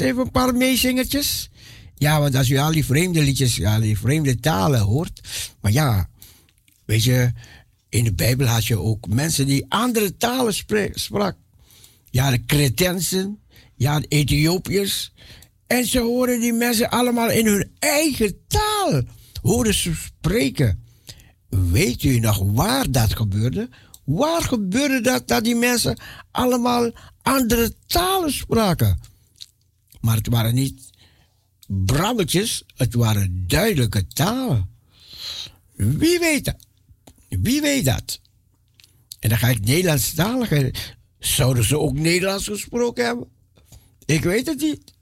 Even 0.01 0.23
een 0.23 0.31
paar 0.31 0.55
meezingertjes. 0.55 1.51
Ja, 1.95 2.21
want 2.21 2.35
als 2.35 2.49
u 2.49 2.57
al 2.57 2.73
die 2.73 2.85
vreemde 2.85 3.23
liedjes, 3.23 3.65
al 3.65 3.81
die 3.81 3.99
vreemde 3.99 4.41
talen 4.41 4.81
hoort. 4.81 5.21
Maar 5.61 5.73
ja, 5.73 6.09
weet 6.85 7.05
je, 7.05 7.33
in 7.89 8.05
de 8.05 8.15
Bijbel 8.15 8.47
had 8.47 8.67
je 8.67 8.79
ook 8.79 9.09
mensen 9.09 9.47
die 9.47 9.67
andere 9.69 10.17
talen 10.17 10.55
sprak. 10.95 11.37
Ja, 12.11 12.31
de 12.31 12.45
Cretensen, 12.45 13.39
ja, 13.75 14.01
de 14.01 14.07
Ethiopiërs. 14.09 15.13
En 15.67 15.87
ze 15.87 16.01
horen 16.01 16.41
die 16.41 16.53
mensen 16.53 16.91
allemaal 16.91 17.31
in 17.31 17.47
hun 17.47 17.71
eigen 17.79 18.37
taal. 18.47 19.03
Horen 19.43 19.75
ze 19.75 19.93
spreken. 19.95 20.83
Weet 21.49 22.03
u 22.03 22.19
nog 22.19 22.43
waar 22.53 22.91
dat 22.91 23.17
gebeurde? 23.17 23.69
Waar 24.05 24.43
gebeurde 24.43 25.01
dat 25.01 25.29
dat 25.29 25.45
die 25.45 25.55
mensen 25.55 25.99
allemaal 26.31 26.91
andere 27.23 27.75
talen 27.87 28.33
spraken? 28.33 28.99
Maar 30.05 30.17
het 30.17 30.29
waren 30.29 30.55
niet 30.55 30.91
brabbeltjes, 31.67 32.65
het 32.75 32.95
waren 32.95 33.45
duidelijke 33.47 34.07
talen. 34.07 34.71
Wie 35.73 36.19
weet 36.19 36.45
dat? 36.45 36.67
Wie 37.29 37.61
weet 37.61 37.85
dat? 37.85 38.21
En 39.21 39.29
dan 39.29 39.39
ga 39.39 39.49
ik 39.49 39.61
Nederlandstaligen. 39.61 40.73
Zouden 41.19 41.65
ze 41.65 41.79
ook 41.79 41.93
Nederlands 41.93 42.47
gesproken 42.47 43.05
hebben? 43.05 43.29
Ik 44.05 44.23
weet 44.23 44.47
het 44.47 44.61
niet. 44.61 44.93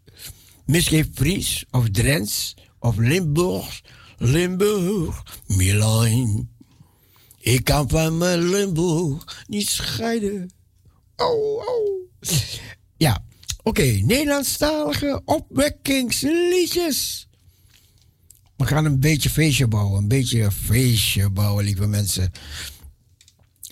Misschien 0.64 1.10
Fries 1.14 1.64
of 1.70 1.90
Drents 1.90 2.54
of 2.78 2.96
Limburg. 2.96 3.82
Limburg, 4.16 5.22
Milan. 5.46 6.48
Ik 7.38 7.64
kan 7.64 7.88
van 7.88 8.18
mijn 8.18 8.48
Limburg 8.48 9.44
niet 9.46 9.68
scheiden. 9.68 10.50
Oh, 11.16 11.66
oh. 11.68 12.08
Ja, 12.96 13.24
oké. 13.62 13.82
Nederlandstalige 13.82 15.22
opwekkingsliedjes. 15.24 17.28
We 18.56 18.66
gaan 18.66 18.84
een 18.84 19.00
beetje 19.00 19.30
feestje 19.30 19.66
bouwen. 19.66 19.98
Een 19.98 20.08
beetje 20.08 20.50
feestje 20.50 21.30
bouwen, 21.30 21.64
lieve 21.64 21.86
mensen. 21.86 22.30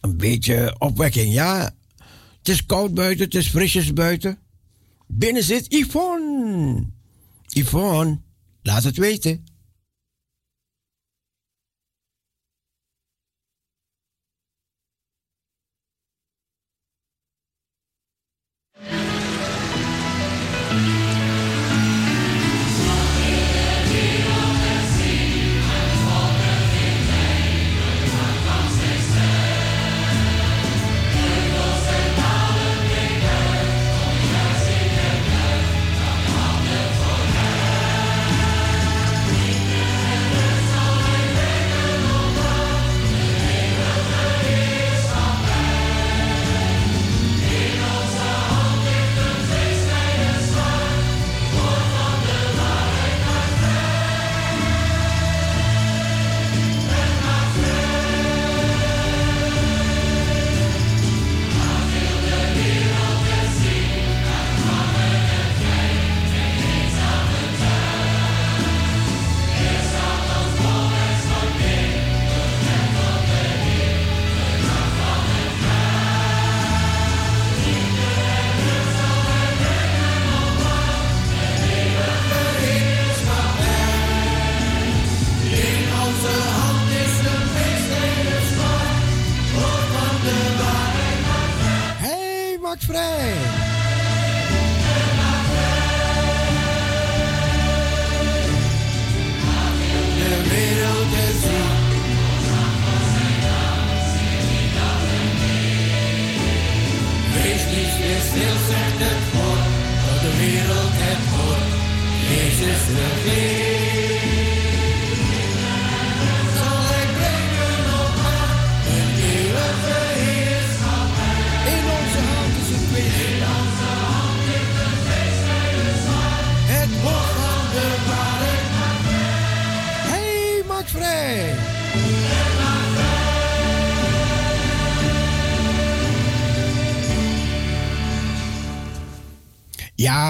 Een 0.00 0.16
beetje 0.16 0.74
opwekking, 0.78 1.32
ja. 1.32 1.74
Het 2.38 2.48
is 2.48 2.66
koud 2.66 2.94
buiten, 2.94 3.24
het 3.24 3.34
is 3.34 3.48
frisjes 3.48 3.92
buiten. 3.92 4.38
Binnen 5.06 5.44
zit 5.44 5.72
Yvonne. 5.72 6.86
Yvonne, 7.46 8.18
laat 8.62 8.84
het 8.84 8.96
weten. 8.96 9.44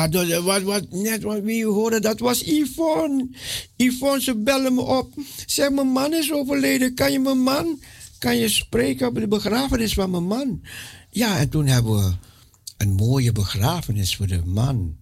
Ja, 0.09 0.43
wat, 0.63 0.91
net 0.91 1.23
wat 1.23 1.43
wie 1.43 1.67
hoorde, 1.67 2.01
dat 2.01 2.19
was 2.19 2.43
Yvonne. 2.43 3.29
Yvonne, 3.77 4.23
ze 4.23 4.37
bellen 4.37 4.75
me 4.75 4.81
op. 4.81 5.13
Zeg, 5.47 5.71
mijn 5.71 5.87
man 5.87 6.15
is 6.15 6.33
overleden. 6.33 6.95
Kan 6.95 7.13
je 7.13 7.19
mijn 7.19 7.43
man, 7.43 7.81
kan 8.19 8.37
je 8.37 8.49
spreken 8.49 9.09
op 9.09 9.15
de 9.15 9.29
begrafenis 9.29 9.95
van 9.95 10.11
mijn 10.11 10.27
man? 10.27 10.63
Ja, 11.11 11.39
en 11.39 11.49
toen 11.49 11.67
hebben 11.67 11.97
we 11.97 12.15
een 12.77 12.93
mooie 12.93 13.33
begrafenis 13.33 14.17
voor 14.17 14.27
de 14.27 14.43
man 14.45 14.97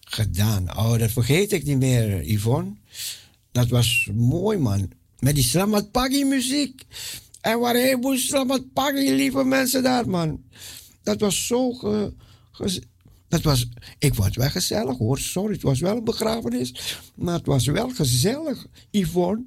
gedaan. 0.00 0.76
Oh, 0.78 0.98
dat 0.98 1.10
vergeet 1.10 1.52
ik 1.52 1.64
niet 1.64 1.78
meer, 1.78 2.24
Yvonne. 2.24 2.72
Dat 3.52 3.68
was 3.68 4.08
mooi, 4.14 4.58
man. 4.58 4.90
Met 5.18 5.34
die 5.34 5.44
Slamat 5.44 5.90
Pagi 5.90 6.24
muziek. 6.24 6.82
En 7.40 7.58
waar 7.58 7.74
een 7.74 7.82
heleboel 7.82 8.16
Slamat 8.16 8.72
Pagi, 8.72 9.14
lieve 9.14 9.44
mensen 9.44 9.82
daar, 9.82 10.08
man. 10.08 10.42
Dat 11.02 11.20
was 11.20 11.46
zo... 11.46 11.72
Ge- 11.72 12.12
dat 13.28 13.42
was, 13.42 13.68
ik 13.98 14.14
het 14.14 14.36
wel 14.36 14.50
gezellig 14.50 14.98
hoor. 14.98 15.18
Sorry, 15.18 15.52
het 15.52 15.62
was 15.62 15.80
wel 15.80 15.96
een 15.96 16.04
begrafenis. 16.04 16.98
Maar 17.14 17.34
het 17.34 17.46
was 17.46 17.66
wel 17.66 17.90
gezellig, 17.90 18.66
Yvonne. 18.90 19.44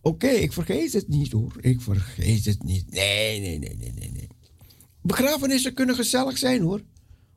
Oké, 0.00 0.28
ik 0.28 0.52
vergeet 0.52 0.92
het 0.92 1.08
niet 1.08 1.32
hoor. 1.32 1.52
Ik 1.60 1.80
vergeet 1.80 2.44
het 2.44 2.62
niet. 2.62 2.90
Nee, 2.90 3.40
nee, 3.40 3.58
nee, 3.58 3.76
nee, 3.76 3.92
nee. 3.92 4.10
nee. 4.12 4.28
Begrafenissen 5.02 5.74
kunnen 5.74 5.94
gezellig 5.94 6.38
zijn 6.38 6.62
hoor. 6.62 6.82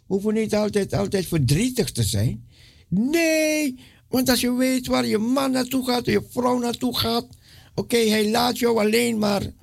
Hoeven 0.05 0.33
niet 0.33 0.55
altijd, 0.55 0.93
altijd 0.93 1.25
verdrietig 1.25 1.91
te 1.91 2.03
zijn. 2.03 2.47
Nee, 2.87 3.79
want 4.07 4.29
als 4.29 4.41
je 4.41 4.53
weet 4.53 4.87
waar 4.87 5.05
je 5.05 5.17
man 5.17 5.51
naartoe 5.51 5.85
gaat, 5.85 6.05
je 6.05 6.25
vrouw 6.29 6.59
naartoe 6.59 6.97
gaat. 6.97 7.27
Oké, 7.75 7.97
hij 7.97 8.29
laat 8.29 8.59
jou 8.59 8.79
alleen, 8.79 9.17
maar 9.17 9.53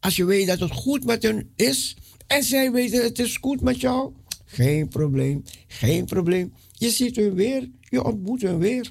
als 0.00 0.16
je 0.16 0.24
weet 0.24 0.46
dat 0.46 0.60
het 0.60 0.72
goed 0.72 1.04
met 1.04 1.22
hen 1.22 1.52
is 1.56 1.96
en 2.26 2.42
zij 2.42 2.72
weten 2.72 3.02
het 3.02 3.18
is 3.18 3.36
goed 3.40 3.60
met 3.60 3.80
jou, 3.80 4.12
geen 4.54 4.88
probleem, 4.88 5.44
geen 5.66 6.04
probleem. 6.04 6.52
Je 6.72 6.90
ziet 6.90 7.16
hun 7.16 7.34
weer, 7.34 7.70
je 7.80 8.04
ontmoet 8.04 8.42
hun 8.42 8.58
weer. 8.58 8.90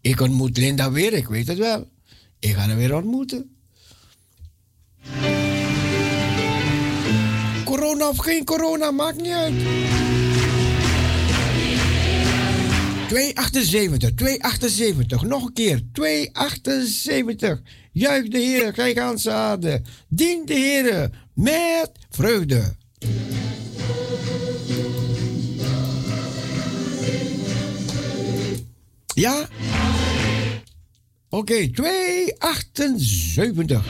Ik 0.00 0.20
ontmoet 0.20 0.56
Linda 0.56 0.90
weer, 0.90 1.12
ik 1.12 1.28
weet 1.28 1.46
het 1.46 1.58
wel. 1.58 1.88
Ik 2.38 2.54
ga 2.54 2.60
haar 2.60 2.76
weer 2.76 2.94
ontmoeten. 2.94 3.56
Corona 7.64 8.08
of 8.08 8.16
geen 8.16 8.44
corona, 8.44 8.90
maakt 8.90 9.20
niet 9.20 9.32
uit. 9.32 9.54
278, 13.08 14.14
278, 14.14 15.22
nog 15.22 15.46
een 15.46 15.52
keer, 15.52 15.82
278. 15.92 17.62
Juich 17.92 18.28
de 18.28 18.38
Heer, 18.38 18.72
kijk 18.72 18.98
aan 18.98 19.18
zaden. 19.18 19.84
Dien 20.08 20.42
de 20.46 20.54
Heer 20.54 21.10
met 21.34 21.90
vreugde. 22.10 22.76
Ja? 29.14 29.48
Oké, 31.28 31.70
278. 31.70 33.84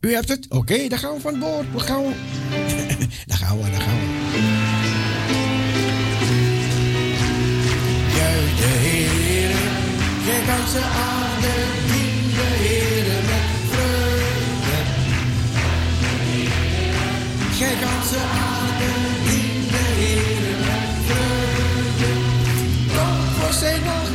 U 0.00 0.14
hebt 0.14 0.28
het? 0.28 0.46
Oké, 0.48 0.88
dan 0.88 0.98
gaan 0.98 1.14
we 1.14 1.20
van 1.20 1.38
boord. 1.38 1.72
We 1.72 1.80
gaan 1.80 2.02
we. 2.06 2.12
gaan 3.28 3.60
we, 3.62 3.70
daar 3.70 3.80
gaan 3.80 3.98
we. 3.98 4.06
Juist 8.16 8.58
de 8.58 8.64
Heer, 8.64 9.50
gij 10.24 10.42
ganse 10.54 10.80
aarde, 10.80 11.52
dien 11.86 12.30
de 12.36 12.48
Heer 12.62 13.04
met 13.30 13.46
vreugde. 13.70 14.78
Gij 17.56 17.74
ganse 17.86 18.18
aarde, 18.18 18.42
dien 18.42 18.51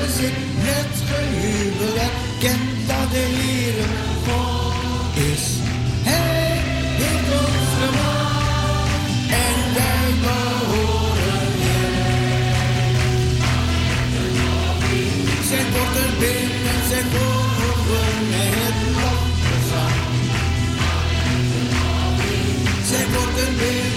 aangezicht 0.07 0.35
met 0.63 0.91
gejubel 1.09 1.95
en 2.01 2.09
ken 2.39 2.59
dat 2.87 3.11
de 3.11 3.25
Heer 3.37 3.85
God 4.25 5.15
is. 5.33 5.45
Hij 6.03 6.61
heeft 7.01 7.29
ons 7.43 7.69
gemaakt 7.79 8.91
en 9.45 9.57
wij 9.77 10.09
behoren 10.23 11.51
hem. 11.65 11.95
Zijn 15.49 15.67
woorden 15.73 16.11
binnen, 16.19 16.79
zijn 16.89 17.07
woorden 17.15 18.25
het 18.59 18.79
lofgezang. 18.99 19.99
Zijn 22.89 23.07
woorden 23.13 23.51
binnen, 23.57 23.96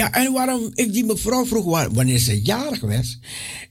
Ja, 0.00 0.12
en 0.12 0.32
waarom 0.32 0.70
ik 0.74 0.92
die 0.92 1.04
mevrouw 1.04 1.46
vroeg 1.46 1.64
wa- 1.64 1.90
wanneer 1.90 2.18
ze 2.18 2.42
jarig 2.42 2.80
was. 2.80 3.18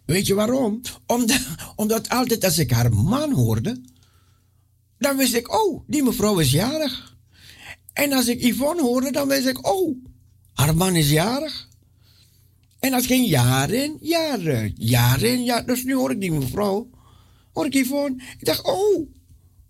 Weet 0.06 0.28
je 0.28 0.34
waarom? 0.34 0.82
Omdat, 1.06 1.40
omdat 1.76 2.10
altijd 2.10 2.44
als 2.44 2.58
ik 2.58 2.72
haar 2.72 2.94
man 2.94 3.32
hoorde, 3.32 3.82
dan 4.98 5.18
wist 5.18 5.34
ik, 5.34 5.54
oh, 5.64 5.84
die 5.88 6.04
mevrouw 6.04 6.40
is 6.40 6.52
jarig. 6.52 7.18
En 7.94 8.14
als 8.14 8.28
ik 8.28 8.42
Yvonne 8.44 8.82
hoorde, 8.82 9.12
dan 9.12 9.28
wist 9.28 9.48
ik, 9.48 9.68
oh, 9.68 9.96
haar 10.54 10.76
man 10.76 10.96
is 10.96 11.10
jarig. 11.10 11.70
En 12.80 12.92
dat 12.92 13.06
ging 13.06 13.28
jaren, 13.28 13.98
jaren, 14.02 14.74
jaren, 14.78 15.44
ja. 15.44 15.62
Dus 15.62 15.84
nu 15.84 15.94
hoor 15.96 16.12
ik 16.12 16.20
die 16.22 16.32
mevrouw, 16.32 16.90
hoor 17.54 17.66
ik 17.66 17.74
Yvonne. 17.74 18.24
Ik 18.40 18.46
dacht, 18.46 18.64
oh, 18.64 19.10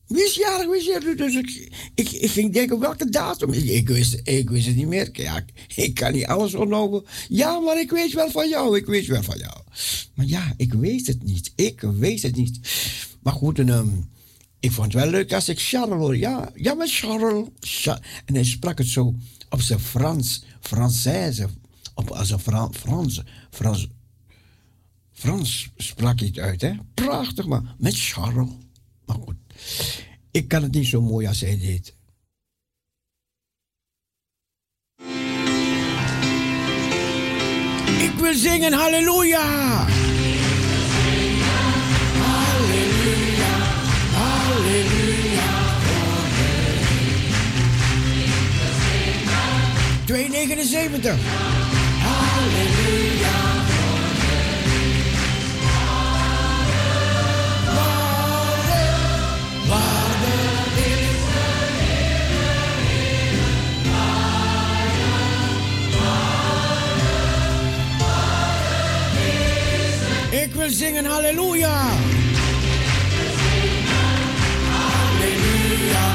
wie 0.10 0.23
is 0.23 0.36
jarig, 0.36 0.68
wie 0.68 0.77
is 0.80 0.86
jarig? 0.86 1.18
Dus 1.18 1.36
ik, 1.36 1.72
ik, 1.95 2.11
ik 2.11 2.31
ging 2.31 2.53
denken, 2.53 2.80
welke 2.80 3.10
datum? 3.10 3.53
Ik, 3.53 3.88
wist, 3.88 4.19
ik 4.23 4.49
wist 4.49 4.65
het 4.65 4.76
niet 4.76 4.88
meer. 4.88 5.10
Ja, 5.14 5.45
ik, 5.76 5.94
kan 5.94 6.14
niet 6.14 6.26
alles 6.26 6.53
ontlopen. 6.53 7.03
Ja, 7.27 7.60
maar 7.60 7.80
ik 7.80 7.91
weet 7.91 8.14
wel 8.14 8.31
van 8.31 8.49
jou, 8.49 8.77
ik 8.77 8.86
weet 8.86 9.07
wel 9.07 9.23
van 9.23 9.38
jou. 9.38 9.57
Maar 10.14 10.26
ja, 10.26 10.53
ik 10.57 10.73
weet 10.73 11.07
het 11.07 11.23
niet. 11.23 11.52
Ik 11.56 11.81
weet 11.81 12.22
het 12.22 12.36
niet. 12.36 12.60
Maar 13.22 13.34
goed, 13.34 13.60
en, 13.60 13.69
ehm, 13.69 13.90
ik 14.60 14.72
vond 14.72 14.94
het 14.94 15.02
wel 15.02 15.11
leuk 15.11 15.34
als 15.34 15.49
ik 15.49 15.60
Charles 15.60 15.98
hoor. 15.98 16.18
Ja, 16.18 16.52
ja, 16.56 16.73
maar 16.73 16.88
Charles. 16.88 17.48
Cha- 17.60 18.02
en 18.26 18.34
hij 18.34 18.44
sprak 18.44 18.77
het 18.77 18.88
zo 18.88 19.15
op 19.49 19.61
zijn 19.61 19.80
Frans, 19.80 20.44
Française. 20.61 21.45
Op, 21.94 22.10
als 22.10 22.30
een 22.30 22.40
Fran, 22.40 22.73
Frans, 22.73 23.22
Frans, 23.52 23.88
Frans 25.11 25.69
sprak 25.77 26.19
hij 26.19 26.27
het 26.27 26.40
uit, 26.40 26.61
hè? 26.61 26.72
Prachtig, 26.94 27.45
maar 27.45 27.76
met 27.77 27.94
Charles. 27.99 28.49
Maar 29.06 29.15
goed, 29.15 29.36
ik 30.31 30.48
kan 30.48 30.64
het 30.64 30.72
niet 30.72 30.88
zo 30.88 31.02
mooi 31.02 31.27
als 31.27 31.41
hij 31.41 31.57
deed. 31.60 31.98
Ik 38.02 38.14
wil 38.19 38.34
zingen 38.34 38.73
halleluja. 38.73 39.88
Halleluja, 42.19 43.57
halleluja. 44.14 45.49
279. 50.06 51.18
Halleluja. 52.02 53.59
Ik 70.43 70.53
wil 70.53 70.69
zingen 70.69 71.05
halleluja. 71.05 71.85
Halleluja, 74.71 76.07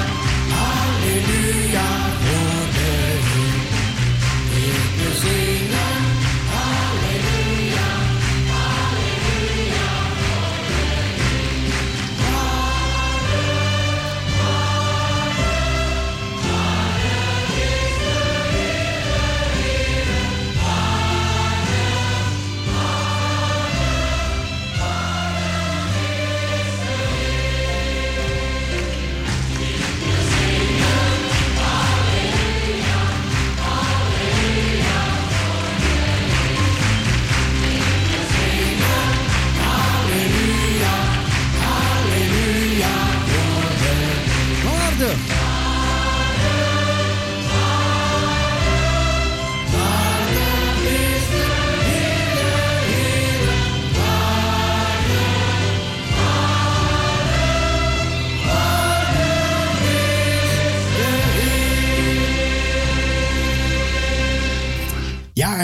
halleluja 0.49 1.89
voor 2.25 2.67
de. 2.75 2.93
Ik 4.57 5.03
wil 5.03 5.15
zingen 5.21 5.54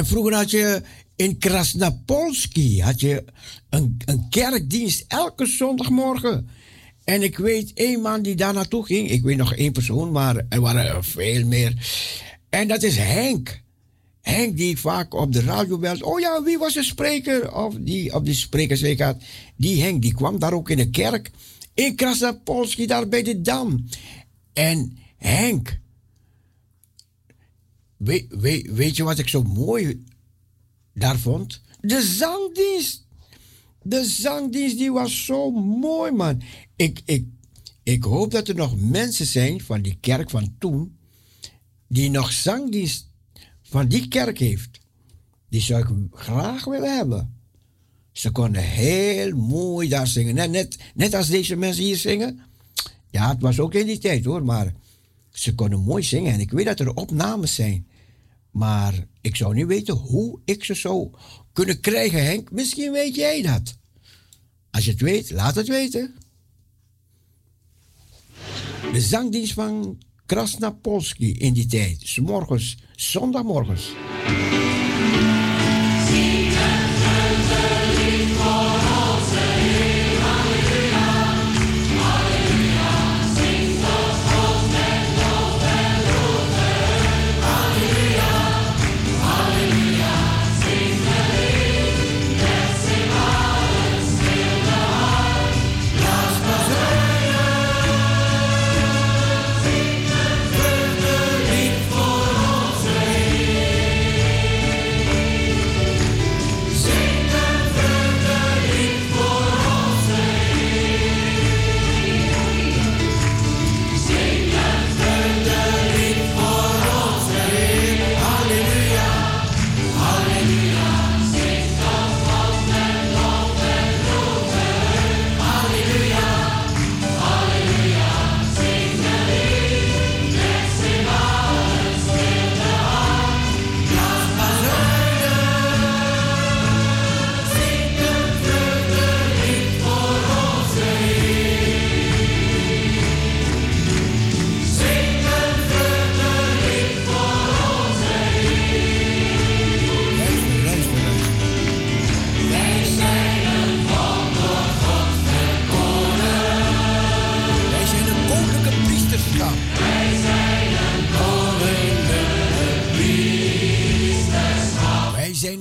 en 0.01 0.07
vroeger 0.07 0.35
had 0.35 0.51
je 0.51 0.83
in 1.17 1.39
Krasnapolski 1.39 2.83
had 2.83 3.01
je 3.01 3.25
een, 3.71 3.97
een 4.05 4.29
kerkdienst 4.29 5.05
elke 5.09 5.47
zondagmorgen. 5.47 6.49
En 7.05 7.23
ik 7.23 7.39
weet 7.39 7.73
één 7.75 8.01
man 8.01 8.23
die 8.23 8.35
daar 8.35 8.55
naartoe 8.55 8.85
ging. 8.85 9.11
Ik 9.11 9.23
weet 9.23 9.37
nog 9.37 9.55
één 9.55 9.73
persoon, 9.73 10.13
maar 10.13 10.45
er 10.49 10.61
waren 10.61 10.87
er 10.87 11.05
veel 11.05 11.47
meer. 11.47 11.75
En 12.51 12.69
dat 12.69 12.83
is 12.83 12.97
Henk. 12.97 13.63
Henk 14.21 14.57
die 14.57 14.79
vaak 14.79 15.15
op 15.15 15.33
de 15.33 15.41
radio 15.41 15.79
belt. 15.79 16.03
Oh 16.03 16.21
ja, 16.21 16.43
wie 16.43 16.59
was 16.59 16.75
de 16.75 16.85
spreker? 16.85 17.55
Of 17.55 17.75
die 17.81 18.15
op 18.15 18.25
die 18.25 18.35
sprekersweek 18.35 19.01
had. 19.01 19.23
Die 19.57 19.83
Henk, 19.83 20.03
die 20.03 20.15
kwam 20.15 20.39
daar 20.39 20.53
ook 20.53 20.71
in 20.71 20.77
de 20.77 20.91
kerk. 20.91 21.31
In 21.75 21.97
Krasnapolski, 21.97 22.87
daar 22.87 23.09
bij 23.09 23.23
de 23.23 23.41
Dam. 23.41 23.89
En 24.53 24.99
Henk. 25.17 25.80
Weet, 28.01 28.27
weet, 28.71 28.97
je 28.97 29.03
wat 29.03 29.19
ik 29.19 29.29
zo 29.29 29.43
mooi 29.43 30.05
daar 30.95 31.19
vond? 31.19 31.61
De 31.81 32.03
zangdienst. 32.03 33.07
De 33.83 34.05
zangdienst 34.05 34.79
die 34.79 34.93
was 34.93 35.25
zo 35.25 35.51
mooi, 35.51 36.13
man. 36.13 36.43
Ik, 36.77 37.01
ik, 37.05 37.25
ik 37.83 38.03
hoop 38.03 38.31
dat 38.31 38.49
er 38.49 38.55
nog 38.55 38.81
mensen 38.81 39.27
zijn 39.27 39.61
van 39.61 39.83
die 39.83 39.97
kerk 40.01 40.31
van 40.31 40.55
toen. 40.59 40.97
die 41.89 42.11
nog 42.11 42.33
zangdienst 42.33 43.07
van 43.63 43.89
die 43.89 44.09
kerk 44.09 44.39
heeft. 44.39 44.81
Die 45.49 45.61
zou 45.61 45.83
ik 45.83 45.89
graag 46.13 46.65
willen 46.65 46.97
hebben. 46.97 47.35
Ze 48.13 48.31
konden 48.31 48.63
heel 48.63 49.37
mooi 49.37 49.89
daar 49.89 50.07
zingen. 50.07 50.51
Net, 50.51 50.79
net 50.95 51.15
als 51.15 51.29
deze 51.29 51.57
mensen 51.57 51.85
hier 51.85 51.97
zingen. 51.97 52.41
Ja, 53.11 53.29
het 53.29 53.41
was 53.41 53.59
ook 53.59 53.75
in 53.75 53.87
die 53.87 53.99
tijd 53.99 54.25
hoor, 54.25 54.45
maar 54.45 54.75
ze 55.31 55.55
konden 55.55 55.81
mooi 55.81 56.03
zingen. 56.03 56.33
En 56.33 56.41
ik 56.41 56.51
weet 56.51 56.67
dat 56.67 56.81
er 56.81 56.95
opnames 56.95 57.55
zijn. 57.55 57.89
Maar 58.51 59.07
ik 59.21 59.37
zou 59.37 59.55
niet 59.55 59.67
weten 59.67 59.95
hoe 59.95 60.41
ik 60.45 60.65
ze 60.65 60.75
zou 60.75 61.11
kunnen 61.53 61.81
krijgen, 61.81 62.25
Henk. 62.25 62.51
Misschien 62.51 62.93
weet 62.93 63.15
jij 63.15 63.43
dat. 63.43 63.77
Als 64.71 64.85
je 64.85 64.91
het 64.91 65.01
weet, 65.01 65.31
laat 65.31 65.55
het 65.55 65.69
weten. 65.69 66.15
De 68.93 69.01
zangdienst 69.01 69.53
van 69.53 69.99
Krasnapolski 70.27 71.33
in 71.33 71.53
die 71.53 71.67
tijd. 71.67 72.01
's 72.05 72.19
morgens, 72.19 72.77
zondagmorgens. 72.97 73.93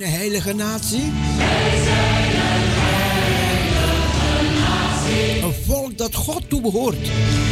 Een 0.02 0.08
heilige 0.08 0.52
natie. 0.52 1.12
Een 5.42 5.54
volk 5.66 5.98
dat 5.98 6.14
God 6.14 6.48
toebehoort. 6.48 6.96
Een 6.96 7.49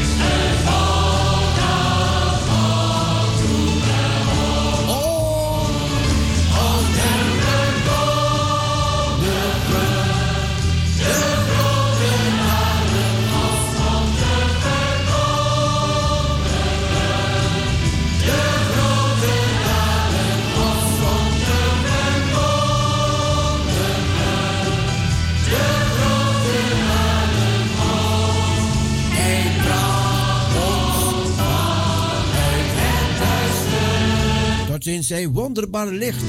in 34.88 35.04
zijn 35.04 35.32
wonderbaar 35.32 35.86
licht. 35.86 36.22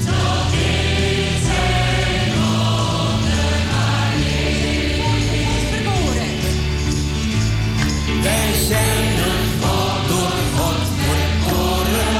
Wij 8.22 8.54
zijn 8.68 9.18
een 9.18 9.60
volk 9.60 10.08
door 10.08 10.32
God 10.56 10.80
verkoren. 10.98 12.12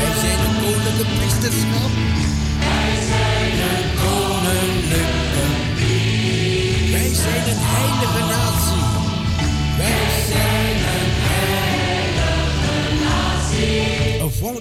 Wij 0.00 0.20
zijn 0.20 0.38
een 0.38 0.62
koninklijke 0.62 1.14
priesterschap. 1.16 1.99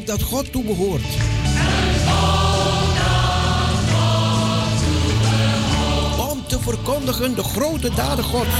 Dat 0.05 0.21
God 0.21 0.51
toebehoort. 0.51 1.01
God. 2.07 2.69
Om 6.29 6.47
te 6.47 6.59
verkondigen 6.59 7.35
de 7.35 7.43
grote 7.43 7.93
daden 7.93 8.23
Gods. 8.23 8.55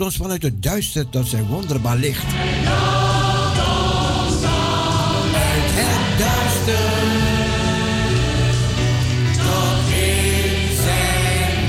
Ons 0.00 0.16
vanuit 0.16 0.42
het 0.42 0.62
duister 0.62 1.08
tot 1.08 1.28
zijn 1.28 1.46
wonderbaar 1.46 1.96
licht. 1.96 2.24
Het 5.76 6.18
duister 6.18 6.88
tot 9.36 9.94
in 9.94 10.76
zijn. 10.82 11.68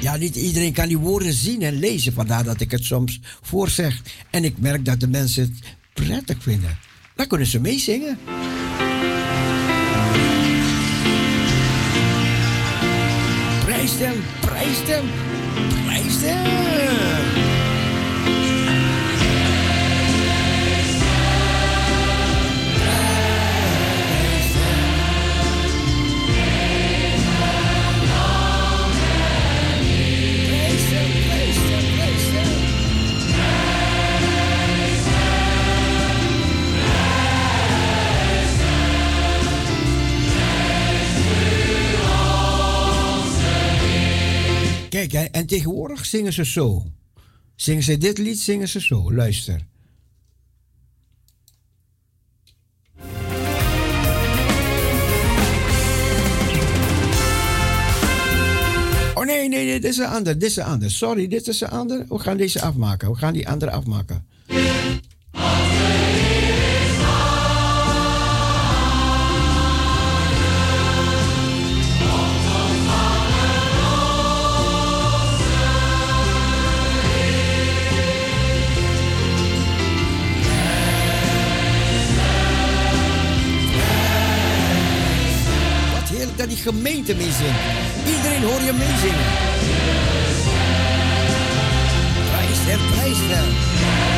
Ja, 0.00 0.16
niet 0.16 0.36
iedereen 0.36 0.72
kan 0.72 0.88
die 0.88 0.98
woorden 0.98 1.32
zien 1.32 1.62
en 1.62 1.78
lezen, 1.78 2.12
vandaar 2.12 2.44
dat 2.44 2.60
ik 2.60 2.70
het 2.70 2.84
soms 2.84 3.20
voorzeg. 3.42 4.02
En 4.30 4.44
ik 4.44 4.58
merk 4.58 4.84
dat 4.84 5.00
de 5.00 5.08
mensen 5.08 5.42
het 5.42 5.76
prettig 6.04 6.42
vinden. 6.42 6.78
Dan 7.14 7.26
kunnen 7.26 7.46
ze 7.46 7.60
meezingen. 7.60 8.18
Prijs 13.86 13.98
hem, 14.00 14.24
prijs 14.40 14.88
hem, 14.88 15.04
prijs 15.84 16.22
hem. 16.22 17.25
Kijk, 44.96 45.12
en 45.12 45.46
tegenwoordig 45.46 46.06
zingen 46.06 46.32
ze 46.32 46.44
zo. 46.44 46.82
Zingen 47.56 47.82
ze 47.82 47.98
dit 47.98 48.18
lied, 48.18 48.38
zingen 48.38 48.68
ze 48.68 48.80
zo. 48.80 49.12
Luister. 49.12 49.66
Oh 59.14 59.24
nee, 59.24 59.48
nee, 59.48 59.48
nee, 59.48 59.80
dit 59.80 59.84
is 59.84 59.98
een 59.98 60.06
ander, 60.06 60.38
dit 60.38 60.50
is 60.50 60.56
een 60.56 60.64
ander. 60.64 60.90
Sorry, 60.90 61.28
dit 61.28 61.48
is 61.48 61.60
een 61.60 61.68
ander. 61.68 62.04
We 62.08 62.18
gaan 62.18 62.36
deze 62.36 62.62
afmaken. 62.62 63.10
We 63.10 63.16
gaan 63.16 63.32
die 63.32 63.48
andere 63.48 63.70
afmaken. 63.70 64.26
Gemeente 86.72 87.14
meezingt. 87.14 87.60
Iedereen 88.06 88.42
hoor 88.42 88.60
je 88.60 88.72
meezingen. 88.72 89.26
Prijs 92.30 92.58
hem, 92.58 92.90
prijs. 92.90 94.15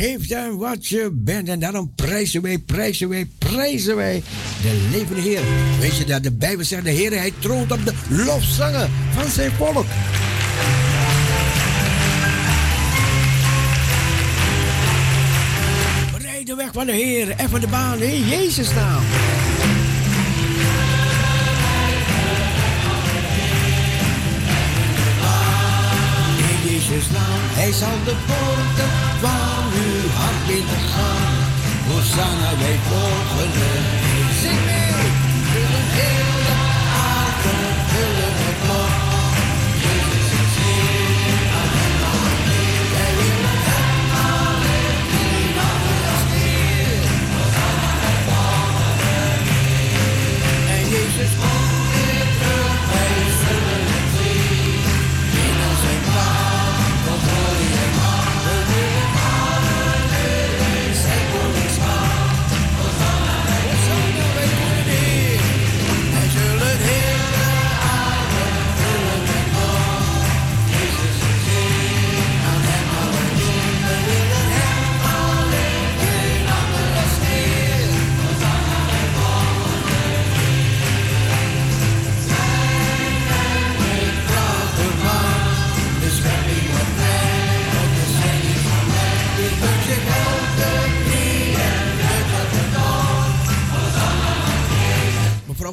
Geef 0.00 0.28
hem 0.28 0.56
wat 0.56 0.86
je 0.86 1.10
bent 1.12 1.48
en 1.48 1.58
daarom 1.58 1.92
prijzen 1.94 2.42
wij, 2.42 2.58
prijzen 2.58 3.08
wij, 3.08 3.28
prijzen 3.38 3.96
wij 3.96 4.22
de 4.62 4.88
levende 4.90 5.20
Heer. 5.20 5.40
Weet 5.80 5.96
je 5.96 6.04
dat 6.04 6.22
de 6.22 6.32
Bijbel 6.32 6.64
zegt, 6.64 6.84
de 6.84 6.90
Heer, 6.90 7.10
hij 7.10 7.32
troont 7.38 7.72
op 7.72 7.84
de 7.84 7.92
lofzangen 8.08 8.90
van 9.14 9.30
zijn 9.30 9.50
volk. 9.50 9.84
Bereid 16.12 16.46
de 16.46 16.54
weg 16.54 16.72
van 16.72 16.86
de 16.86 16.92
Heer 16.92 17.30
en 17.36 17.48
van 17.48 17.60
de 17.60 17.68
baan 17.68 17.98
in 17.98 18.28
Jezus 18.28 18.74
naam. 18.74 19.02
In 26.38 26.72
Jezus 26.72 27.10
naam, 27.10 27.40
hij 27.54 27.72
zal 27.72 28.04
de 28.04 28.14
poorten 28.26 28.99
binnengaan. 30.50 31.34
Hosanna, 31.88 32.50
wij 32.58 32.78
volgen 32.88 34.09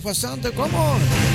Mevrouw 0.08 0.36
van 0.42 1.27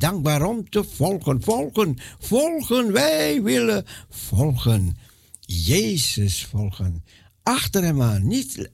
dankbaar 0.00 0.42
om 0.42 0.70
te 0.70 0.84
volgen. 0.84 1.42
Volgen, 1.42 1.96
volgen. 2.18 2.92
Wij 2.92 3.42
willen 3.42 3.84
volgen. 4.08 4.96
Jezus 5.40 6.44
volgen. 6.44 7.04
Achter 7.42 7.82
hem 7.82 8.02
aan. 8.02 8.26
Niet, 8.26 8.70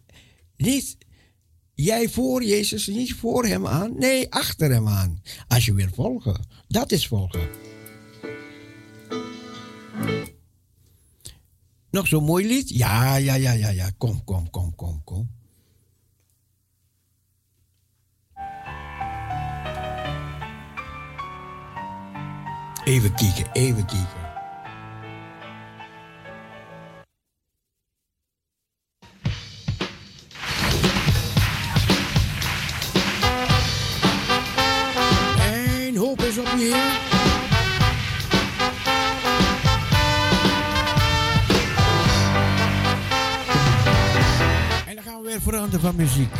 niet 0.56 0.96
jij 1.74 2.08
voor 2.08 2.44
Jezus, 2.44 2.86
niet 2.86 3.14
voor 3.14 3.46
hem 3.46 3.66
aan. 3.66 3.98
Nee, 3.98 4.32
achter 4.32 4.70
hem 4.70 4.88
aan. 4.88 5.22
Als 5.48 5.64
je 5.64 5.74
wil 5.74 5.88
volgen. 5.94 6.44
Dat 6.68 6.92
is 6.92 7.06
volgen. 7.06 7.48
Nog 11.90 12.06
zo'n 12.06 12.24
mooi 12.24 12.46
lied? 12.46 12.68
Ja, 12.68 13.16
ja, 13.16 13.34
ja, 13.34 13.52
ja, 13.52 13.68
ja. 13.68 13.90
Kom, 13.98 14.24
kom, 14.24 14.50
kom, 14.50 14.74
kom, 14.74 15.04
kom. 15.04 15.30
Even 22.86 23.14
kieken, 23.14 23.46
even 23.52 23.86
kieken. 23.86 24.06
En 35.38 35.96
hoop 35.96 36.22
is 36.22 36.38
op. 36.38 36.46
En 36.46 36.60
dan 44.94 45.04
gaan 45.04 45.22
we 45.22 45.28
weer 45.28 45.40
veranderen 45.40 45.80
van 45.80 45.96
muziek. 45.96 46.32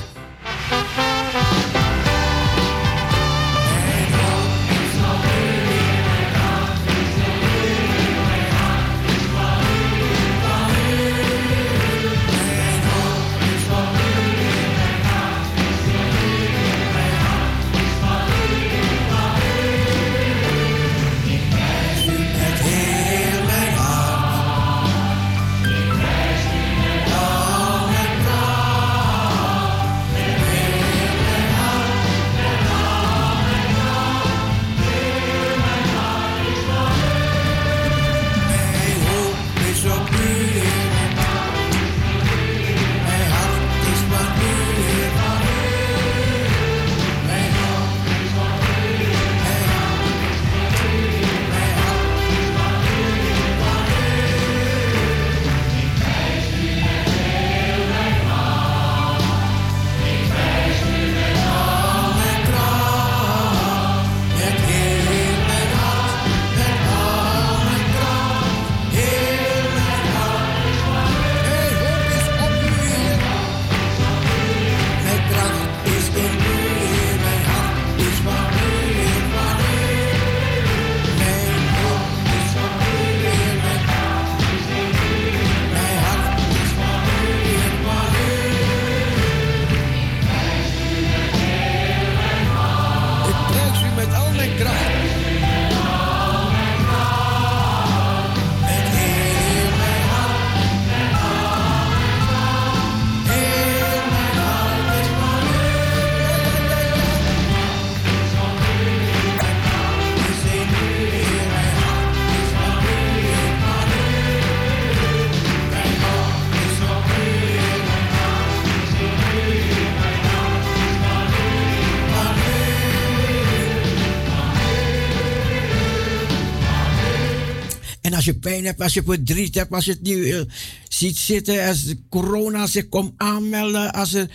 Je 128.26 128.38
pijn 128.38 128.64
hebt, 128.64 128.80
als 128.80 128.94
je 128.94 129.02
verdriet 129.02 129.54
hebt, 129.54 129.72
als 129.72 129.84
je 129.84 129.90
het 129.90 130.02
niet 130.02 130.24
eh, 130.24 130.40
ziet 130.88 131.16
zitten, 131.16 131.66
als 131.66 131.94
corona 132.08 132.66
zich 132.66 132.88
komt 132.88 133.12
aanmelden, 133.16 133.92
als 133.92 134.14
er 134.14 134.30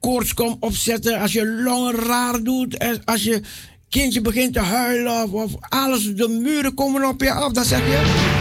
koorts 0.00 0.34
komt 0.34 0.56
opzetten, 0.60 1.18
als 1.18 1.32
je 1.32 1.46
longen 1.46 1.94
raar 1.94 2.42
doet, 2.42 3.04
als 3.04 3.22
je 3.22 3.40
kindje 3.88 4.20
begint 4.20 4.52
te 4.52 4.60
huilen 4.60 5.22
of, 5.22 5.30
of 5.30 5.52
alles, 5.68 6.14
de 6.14 6.28
muren 6.28 6.74
komen 6.74 7.08
op 7.08 7.22
je 7.22 7.32
af, 7.32 7.52
dan 7.52 7.64
zeg 7.64 7.86
je, 7.86 8.39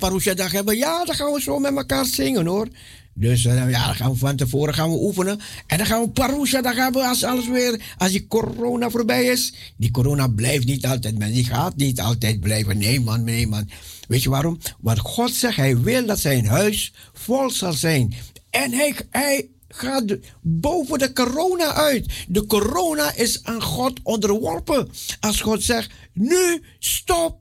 parousia-dag 0.00 0.52
hebben, 0.52 0.76
ja, 0.76 1.04
dan 1.04 1.14
gaan 1.14 1.32
we 1.32 1.40
zo 1.40 1.58
met 1.58 1.76
elkaar 1.76 2.04
zingen 2.04 2.46
hoor. 2.46 2.68
Dus 3.14 3.44
eh, 3.44 3.70
ja, 3.70 3.86
dan 3.86 3.94
gaan 3.94 4.10
we 4.10 4.16
van 4.16 4.36
tevoren 4.36 4.74
gaan 4.74 4.90
we 4.90 5.02
oefenen. 5.02 5.40
En 5.66 5.78
dan 5.78 5.86
gaan 5.86 6.02
we 6.02 6.08
parousia-dag 6.08 6.74
hebben 6.74 7.08
als 7.08 7.24
alles 7.24 7.48
weer, 7.48 7.80
als 7.98 8.10
die 8.10 8.26
corona 8.26 8.90
voorbij 8.90 9.24
is. 9.24 9.52
Die 9.76 9.90
corona 9.90 10.28
blijft 10.28 10.66
niet 10.66 10.86
altijd, 10.86 11.18
maar 11.18 11.28
die 11.28 11.44
gaat 11.44 11.76
niet 11.76 12.00
altijd 12.00 12.40
blijven. 12.40 12.78
Nee 12.78 13.00
man, 13.00 13.24
nee 13.24 13.46
man. 13.46 13.68
Weet 14.08 14.22
je 14.22 14.30
waarom? 14.30 14.58
Want 14.80 14.98
God 14.98 15.34
zegt, 15.34 15.56
hij 15.56 15.78
wil 15.78 16.06
dat 16.06 16.18
zijn 16.18 16.46
huis 16.46 16.92
vol 17.12 17.50
zal 17.50 17.72
zijn. 17.72 18.14
En 18.50 18.72
hij, 18.72 18.94
hij 19.10 19.48
gaat 19.68 20.16
boven 20.40 20.98
de 20.98 21.12
corona 21.12 21.74
uit. 21.74 22.06
De 22.28 22.46
corona 22.46 23.14
is 23.14 23.44
aan 23.44 23.62
God 23.62 24.00
onderworpen. 24.02 24.88
Als 25.20 25.40
God 25.40 25.62
zegt, 25.62 25.90
nu 26.12 26.62
stop 26.78 27.38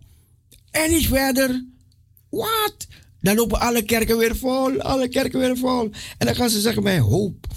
en 0.71 0.89
niet 0.89 1.07
verder. 1.07 1.65
Wat? 2.29 2.87
Dan 3.21 3.35
lopen 3.35 3.59
alle 3.59 3.83
kerken 3.83 4.17
weer 4.17 4.35
vol, 4.35 4.81
alle 4.81 5.07
kerken 5.07 5.39
weer 5.39 5.57
vol. 5.57 5.91
En 6.17 6.25
dan 6.25 6.35
gaan 6.35 6.49
ze 6.49 6.61
zeggen, 6.61 6.83
mijn 6.83 7.01
hoop 7.01 7.47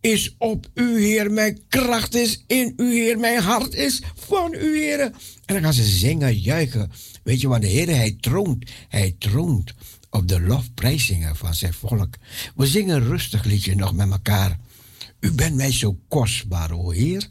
is 0.00 0.34
op 0.38 0.66
u, 0.74 1.00
Heer. 1.00 1.30
Mijn 1.32 1.60
kracht 1.68 2.14
is 2.14 2.44
in 2.46 2.72
u, 2.76 2.92
Heer. 2.92 3.18
Mijn 3.18 3.42
hart 3.42 3.74
is 3.74 4.02
van 4.14 4.54
u, 4.54 4.78
Heer. 4.78 5.00
En 5.00 5.54
dan 5.54 5.62
gaan 5.62 5.72
ze 5.72 5.84
zingen, 5.84 6.38
juichen. 6.38 6.90
Weet 7.22 7.40
je, 7.40 7.48
want 7.48 7.62
de 7.62 7.68
Heer, 7.68 7.86
hij 7.86 8.16
troont. 8.20 8.70
Hij 8.88 9.16
troont 9.18 9.74
op 10.10 10.28
de 10.28 10.40
lofprijzingen 10.40 11.36
van 11.36 11.54
zijn 11.54 11.74
volk. 11.74 12.14
We 12.56 12.66
zingen 12.66 12.96
een 12.96 13.08
rustig 13.08 13.44
liedje 13.44 13.74
nog 13.74 13.94
met 13.94 14.10
elkaar. 14.10 14.58
U 15.20 15.32
bent 15.32 15.56
mij 15.56 15.72
zo 15.72 15.98
kostbaar, 16.08 16.72
o 16.72 16.90
Heer. 16.90 17.28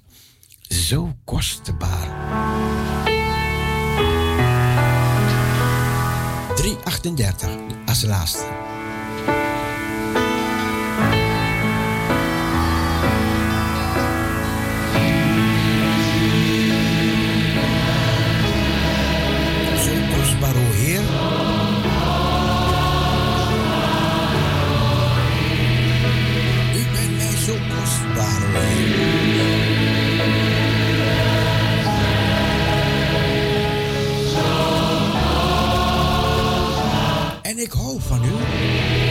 Zo 0.68 1.16
kostbaar. 1.24 2.21
38 7.02 7.50
als 7.86 8.04
laatste. 8.04 8.44
Zo 19.84 20.18
kostbaar, 20.18 20.56
oh 20.56 20.72
Heer. 20.74 21.02
U 26.76 26.86
bent 26.94 27.18
mij 27.18 27.36
zo 27.46 27.54
kostbaar, 27.54 28.42
oh 28.42 28.62
Heer. 28.62 29.11
ik 37.72 37.78
hou 37.78 38.00
van 38.00 38.24
u. 38.24 39.11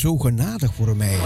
genadig 0.00 0.74
voor 0.74 0.96
mij. 0.96 1.18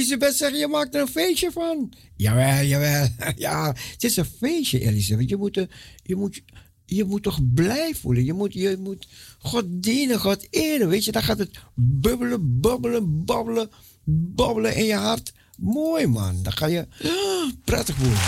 Elisabeth 0.00 0.36
zegt, 0.36 0.58
je 0.58 0.68
maakt 0.68 0.94
er 0.94 1.00
een 1.00 1.08
feestje 1.08 1.50
van. 1.50 1.92
Jawel, 2.16 2.64
jawel. 2.64 3.08
Ja, 3.36 3.66
het 3.92 4.04
is 4.04 4.16
een 4.16 4.24
feestje, 4.24 4.80
Elisabeth. 4.80 5.28
Je 5.28 5.36
moet, 5.36 5.66
je 6.02 6.16
moet, 6.16 6.42
je 6.84 7.04
moet 7.04 7.22
toch 7.22 7.38
blij 7.54 7.94
voelen. 7.94 8.24
Je 8.24 8.32
moet, 8.32 8.52
je 8.52 8.76
moet 8.78 9.08
God 9.38 9.64
dienen, 9.68 10.18
God 10.18 10.46
eren. 10.50 10.88
Weet 10.88 11.04
je, 11.04 11.12
dan 11.12 11.22
gaat 11.22 11.38
het 11.38 11.50
bubbelen, 11.74 12.60
bubbelen, 12.60 13.24
babbelen, 13.24 13.70
babbelen 14.04 14.74
in 14.74 14.84
je 14.84 14.94
hart. 14.94 15.32
Mooi, 15.56 16.06
man. 16.06 16.42
Dan 16.42 16.52
ga 16.52 16.66
je 16.66 16.86
prettig 17.64 17.96
voelen. 17.96 18.18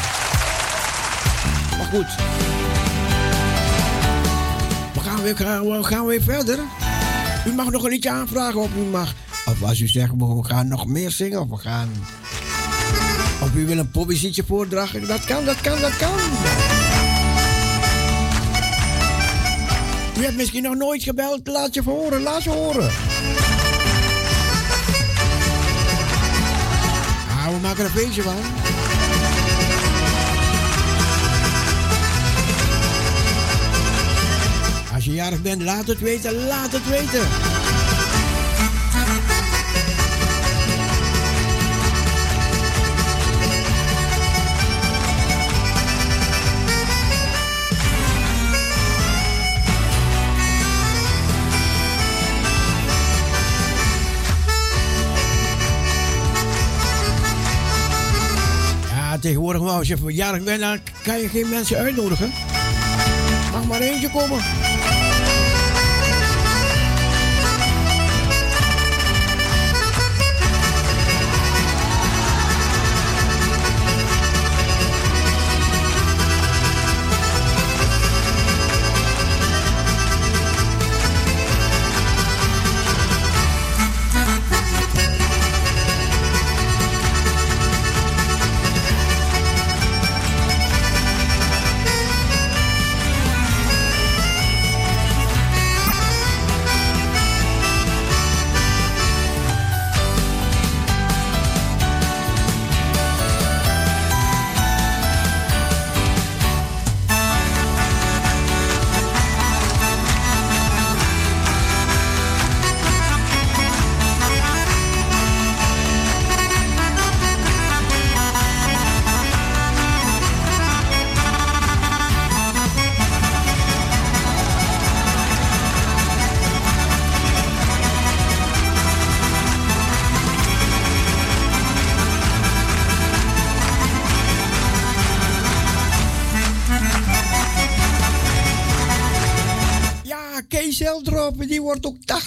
Maar 1.76 1.88
goed. 1.92 2.14
We 4.94 5.00
gaan 5.00 5.22
weer, 5.22 5.36
we 5.78 5.84
gaan 5.84 6.06
weer 6.06 6.22
verder. 6.22 6.58
U 7.46 7.52
mag 7.52 7.70
nog 7.70 7.84
een 7.84 7.90
liedje 7.90 8.10
aanvragen 8.10 8.60
of 8.60 8.76
u 8.76 8.80
mag. 8.80 9.14
Of 9.46 9.62
als 9.62 9.80
u 9.80 9.86
zegt, 9.86 10.12
we 10.16 10.44
gaan 10.44 10.68
nog 10.68 10.86
meer 10.86 11.10
zingen 11.10 11.40
of 11.40 11.48
we 11.48 11.56
gaan. 11.56 11.88
Of 13.42 13.54
u 13.54 13.66
wil 13.66 13.78
een 13.78 13.90
poëzietje 13.90 14.44
voordragen. 14.46 15.06
Dat 15.06 15.24
kan, 15.24 15.44
dat 15.44 15.60
kan, 15.60 15.80
dat 15.80 15.96
kan. 15.96 16.18
U 20.18 20.24
hebt 20.24 20.36
misschien 20.36 20.62
nog 20.62 20.74
nooit 20.74 21.02
gebeld. 21.02 21.46
Laat 21.46 21.74
je 21.74 21.82
horen, 21.82 22.22
laat 22.22 22.42
je 22.42 22.50
horen. 22.50 22.90
Ah, 27.28 27.48
we 27.48 27.58
maken 27.62 27.78
er 27.78 27.84
een 27.84 27.90
feestje 27.90 28.22
van. 28.22 28.36
Als 34.94 35.04
je 35.04 35.12
jarig 35.12 35.42
bent, 35.42 35.62
laat 35.62 35.86
het 35.86 36.00
weten, 36.00 36.46
laat 36.46 36.72
het 36.72 36.88
weten. 36.88 37.51
Tegenwoordig, 59.22 59.62
maar 59.62 59.72
als 59.72 59.88
je 59.88 59.96
verjaardag 59.96 60.42
bent, 60.42 60.60
dan 60.60 60.78
kan 61.02 61.18
je 61.18 61.28
geen 61.28 61.48
mensen 61.48 61.76
uitnodigen. 61.76 62.32
Mag 63.52 63.66
maar 63.66 63.80
eentje 63.80 64.10
komen. 64.10 64.38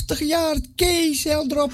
80 0.08 0.28
jaar. 0.28 0.56
Kees 0.76 1.24
Heldrop. 1.24 1.72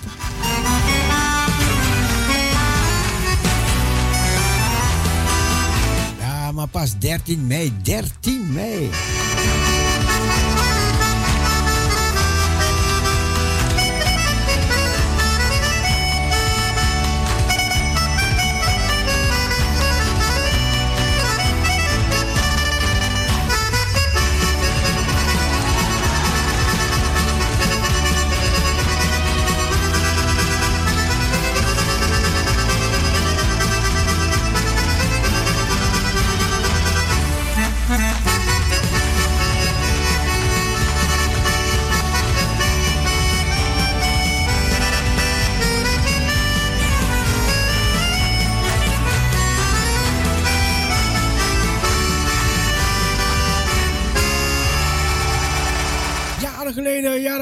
Ja, 6.20 6.52
maar 6.52 6.68
pas 6.68 7.00
13 7.00 7.48
mei, 7.48 7.72
13 7.84 8.54
mei. 8.54 8.90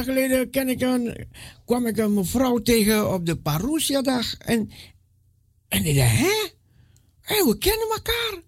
Geleden, 0.10 0.49
ken 0.49 0.69
ik 0.69 0.81
een, 0.81 1.27
kwam 1.65 1.86
ik 1.86 1.98
een 1.98 2.14
mevrouw 2.14 2.57
tegen 2.57 3.14
op 3.14 3.26
de 3.26 3.36
Parousia-dag. 3.36 4.38
En, 4.38 4.69
en 5.68 5.86
ik 5.86 5.95
dacht, 5.95 6.18
hè? 7.22 7.45
We 7.45 7.57
kennen 7.57 7.90
elkaar. 7.90 8.41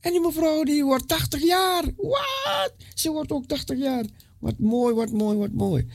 En 0.00 0.12
die 0.12 0.20
mevrouw 0.20 0.62
die 0.62 0.84
wordt 0.84 1.08
80 1.08 1.42
jaar. 1.42 1.84
Wat? 1.96 2.74
Ze 2.94 3.10
wordt 3.10 3.32
ook 3.32 3.46
80 3.46 3.78
jaar. 3.78 4.04
Wat 4.38 4.58
mooi, 4.58 4.94
wat 4.94 5.10
mooi, 5.10 5.38
wat 5.38 5.52
mooi. 5.52 5.86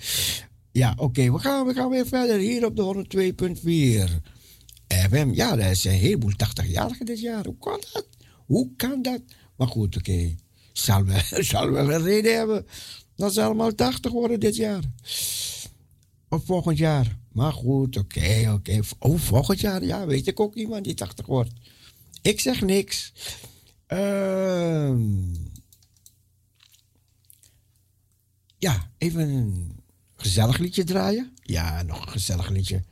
Ja, 0.72 0.94
oké, 0.98 1.32
we, 1.32 1.40
gaan, 1.40 1.66
we 1.66 1.74
gaan 1.74 1.90
weer 1.90 2.08
verder 2.08 2.38
hier 2.38 2.66
op 2.66 2.76
de 2.76 3.06
102.4. 4.10 4.32
FM, 4.88 5.30
ja, 5.34 5.56
dat 5.56 5.66
is 5.66 5.84
een 5.84 5.92
heleboel 5.92 6.32
80-jarigen 6.32 7.06
dit 7.06 7.20
jaar. 7.20 7.46
Hoe 7.46 7.58
kan 7.60 7.82
dat? 7.94 8.08
Hoe 8.46 8.70
kan 8.76 9.02
dat? 9.02 9.22
Maar 9.56 9.68
goed, 9.68 9.98
oké. 9.98 10.36
Zal, 10.74 11.06
wel, 11.06 11.20
zal 11.44 11.78
een 11.78 12.04
reden 12.04 12.38
hebben 12.38 12.66
dat 13.16 13.34
ze 13.34 13.44
allemaal 13.44 13.76
80 13.76 14.12
worden 14.12 14.40
dit 14.40 14.56
jaar. 14.56 14.84
Of 16.30 16.46
volgend 16.46 16.78
jaar. 16.78 17.18
Maar 17.32 17.54
goed, 17.54 17.98
oké, 17.98 18.52
oké. 18.54 18.80
Oh, 19.00 19.20
volgend 19.20 19.60
jaar, 19.60 19.84
ja, 19.84 20.06
weet 20.06 20.28
ik 20.28 20.40
ook 20.40 20.56
iemand 20.56 20.84
die 20.84 20.94
80 20.94 21.26
wordt. 21.26 21.52
Ik 22.22 22.40
zeg 22.40 22.62
niks. 22.62 23.14
Ehm 23.88 25.52
ja, 28.64 28.90
even 28.98 29.30
een 29.30 29.84
gezellig 30.16 30.58
liedje 30.58 30.84
draaien. 30.84 31.34
Ja, 31.42 31.84
nog 31.84 32.02
een 32.02 32.12
gezellig 32.12 32.50
liedje. 32.50 32.84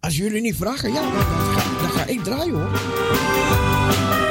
Als 0.00 0.16
jullie 0.16 0.40
niet 0.40 0.56
vragen, 0.56 0.92
ja, 0.92 1.12
dan, 1.12 1.22
ga, 1.22 1.80
dan 1.80 1.90
ga 1.90 2.06
ik 2.06 2.22
draaien 2.22 2.54
hoor. 2.54 4.25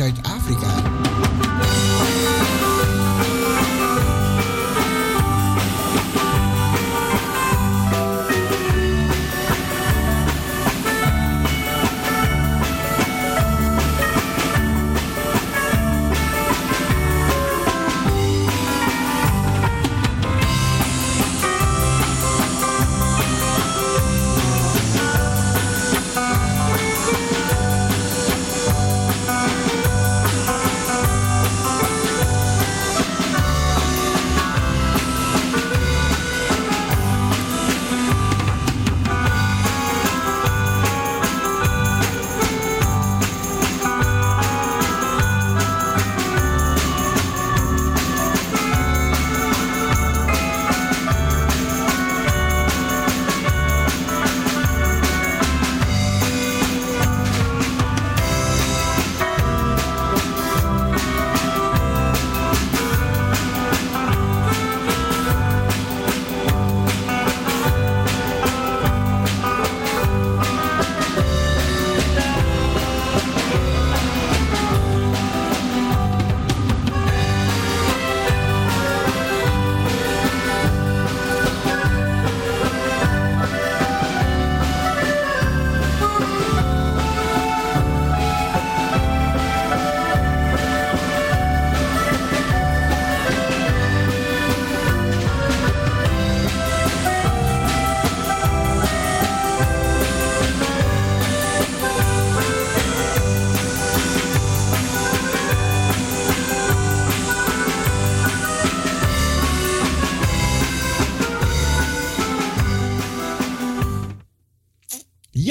Zuid-Afrika. 0.00 0.89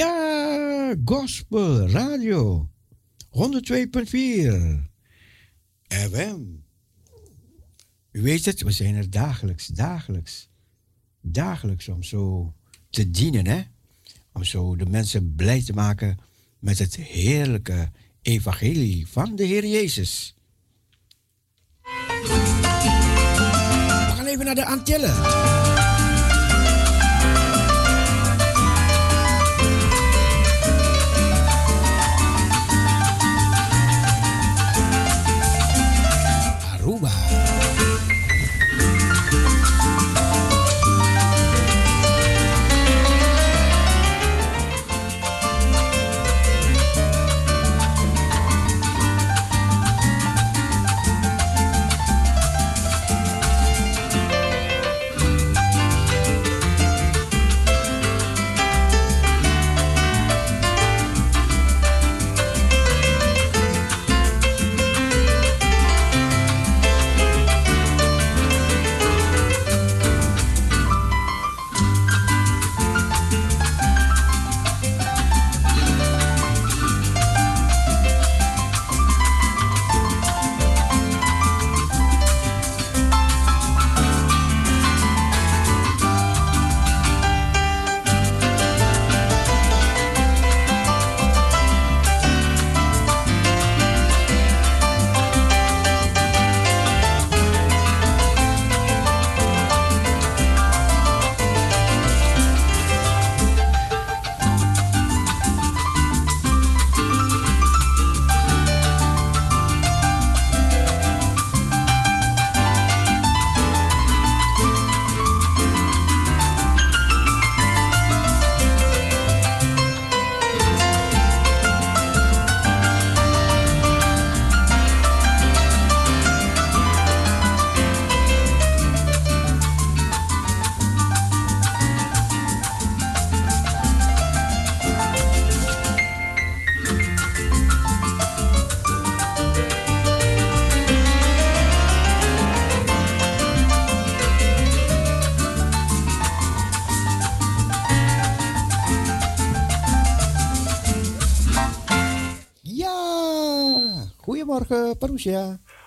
Ja, 0.00 0.94
Gospel 1.04 1.88
Radio 1.88 2.68
102.4 3.30 3.38
FM. 5.88 6.40
U 8.10 8.22
weet 8.22 8.44
het, 8.44 8.62
we 8.62 8.70
zijn 8.70 8.94
er 8.94 9.10
dagelijks, 9.10 9.66
dagelijks, 9.66 10.48
dagelijks 11.20 11.88
om 11.88 12.02
zo 12.02 12.54
te 12.90 13.10
dienen, 13.10 13.46
hè? 13.46 13.62
Om 14.32 14.44
zo 14.44 14.76
de 14.76 14.86
mensen 14.86 15.34
blij 15.34 15.64
te 15.64 15.72
maken 15.72 16.18
met 16.58 16.78
het 16.78 16.96
heerlijke 16.96 17.90
evangelie 18.22 19.08
van 19.08 19.36
de 19.36 19.44
Heer 19.44 19.66
Jezus. 19.66 20.34
We 21.82 24.12
gaan 24.16 24.26
even 24.26 24.44
naar 24.44 24.54
de 24.54 24.66
Antillen. 24.66 25.89
Cuba. 36.90 37.19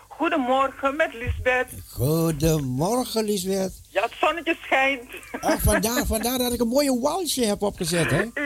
Goedemorgen, 0.08 0.96
met 0.96 1.14
Lisbeth. 1.14 1.68
Goedemorgen, 1.90 3.24
Lisbeth. 3.24 3.82
Ja, 3.90 4.02
het 4.02 4.14
zonnetje 4.20 4.56
schijnt. 4.62 5.10
Ah, 5.42 5.60
vandaar, 5.60 6.06
vandaar 6.06 6.38
dat 6.38 6.54
ik 6.54 6.62
een 6.62 6.68
mooie 6.68 7.00
walsje 7.00 7.46
heb 7.46 7.62
opgezet, 7.62 8.12
hè? 8.12 8.24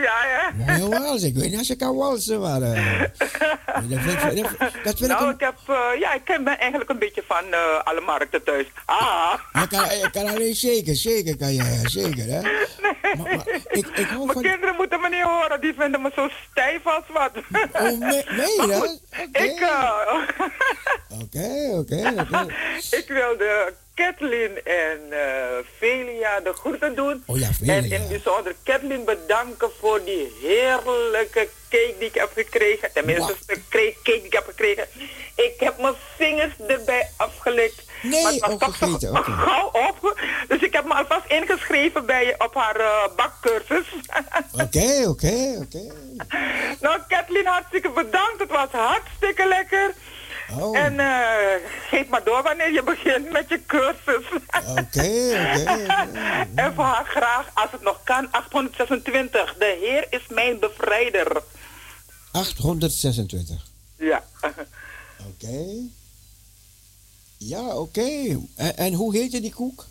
Mooie 0.66 0.88
wals. 0.88 1.22
Ik 1.22 1.34
weet 1.34 1.50
niet 1.50 1.58
als 1.58 1.66
je 1.66 1.76
kan 1.76 1.96
walsen, 1.96 2.40
maar... 2.40 2.62
eh, 2.62 3.00
dat 3.90 4.00
vind, 4.00 4.38
ik- 4.38 4.58
dat, 4.84 4.96
vind 4.98 5.00
ik 5.00 5.06
nou, 5.06 5.26
een- 5.26 5.34
ik 5.34 5.40
heb, 5.40 5.56
eh, 5.66 6.00
ja, 6.00 6.14
ik 6.14 6.24
ben 6.24 6.58
eigenlijk 6.58 6.90
een 6.90 6.98
beetje 6.98 7.22
van 7.26 7.44
eh, 7.52 7.78
alle 7.84 8.00
markten 8.00 8.44
thuis. 8.44 8.66
Ah, 8.84 9.32
Je 9.52 9.66
kan, 9.68 9.80
je 9.98 10.10
kan 10.12 10.26
alleen 10.26 10.54
zeker, 10.54 10.96
zeker 10.96 11.36
kan 11.36 11.48
je, 11.54 11.62
ja, 11.62 11.88
zeker, 11.88 12.24
hè? 12.24 12.40
Maar, 13.16 13.36
maar 13.36 13.48
ik, 13.68 13.86
ik 13.86 14.06
hou 14.06 14.18
mijn 14.24 14.32
van... 14.32 14.42
kinderen 14.42 14.74
moeten 14.76 15.00
me 15.00 15.08
niet 15.08 15.22
horen, 15.22 15.60
die 15.60 15.74
vinden 15.78 16.02
me 16.02 16.10
zo 16.14 16.28
stijf 16.50 16.86
als 16.86 17.04
wat. 17.12 17.30
Oh, 17.72 17.82
nee, 17.98 18.24
nee, 18.30 18.60
hè? 18.72 18.78
goed, 18.78 19.00
Ik, 19.32 19.66
Oké, 21.22 21.70
oké, 21.72 22.12
oké. 22.18 22.46
ik 22.90 23.04
wilde 23.08 23.74
Kathleen 23.98 24.64
en 24.64 25.00
eh 25.10 25.58
Velia 25.78 26.40
de 26.40 26.52
groeten 26.52 26.94
doen. 26.94 27.22
Oh 27.26 27.38
ja, 27.38 27.52
Velia. 27.52 27.74
En 27.74 27.90
in 27.90 28.08
bijzonder 28.08 28.54
Kathleen 28.62 29.04
bedanken 29.04 29.70
voor 29.80 30.04
die 30.04 30.32
heerlijke 30.42 31.48
cake 31.68 31.94
die 31.98 32.08
ik 32.08 32.14
heb 32.14 32.30
gekregen. 32.34 32.92
Tenminste, 32.92 33.34
de 33.46 33.62
cake 33.68 33.96
die 34.02 34.24
ik 34.24 34.32
heb 34.32 34.44
gekregen. 34.44 34.84
Ik 35.34 35.54
heb 35.58 35.78
mijn 35.78 35.94
vingers 36.16 36.52
erbij 36.68 37.10
afgelikt. 37.16 37.82
Nee, 38.02 38.22
Maar 38.22 38.32
het 38.32 38.40
was 38.40 38.58
toch 38.58 38.76
zo 38.76 38.96
gauw 39.12 39.70
op. 39.88 40.20
Dus 40.48 40.60
ik 40.60 40.72
heb 40.72 40.84
me 40.84 40.94
alvast 40.94 41.26
ingeschreven 41.28 42.06
bij, 42.06 42.34
op 42.38 42.54
haar 42.54 42.76
eh, 42.76 43.16
bakcursus. 43.16 43.86
Oké, 44.64 45.08
oké, 45.08 45.58
oké. 45.62 45.92
nou, 46.80 47.00
Kathleen, 47.08 47.46
hartstikke 47.46 47.90
bedankt. 47.90 48.38
Het 48.38 48.50
was 48.50 48.68
hartstikke 48.70 49.46
lekker. 49.46 49.94
Oh. 50.56 50.78
En 50.78 51.00
eh, 51.00 51.70
geef 51.88 52.08
maar 52.08 52.24
door 52.24 52.42
wanneer 52.42 52.72
je 52.72 52.82
begint 52.82 53.30
met 53.30 53.48
je 53.48 53.66
cursus. 53.66 54.26
Oké, 54.68 54.78
oké. 54.78 55.06
en 56.62 56.74
voor 56.74 56.84
haar 56.84 57.04
graag, 57.04 57.50
als 57.54 57.70
het 57.70 57.82
nog 57.82 58.00
kan, 58.04 58.30
826. 58.30 59.54
De 59.54 59.78
Heer 59.80 60.06
is 60.10 60.26
mijn 60.28 60.58
bevrijder. 60.58 61.42
826. 62.32 63.66
Ja. 63.96 64.24
Oké. 65.28 65.64
Ja, 67.36 67.60
oké. 67.60 68.38
En, 68.56 68.76
en 68.76 68.92
hoe 68.92 69.16
heette 69.16 69.40
die 69.40 69.54
koek? 69.54 69.84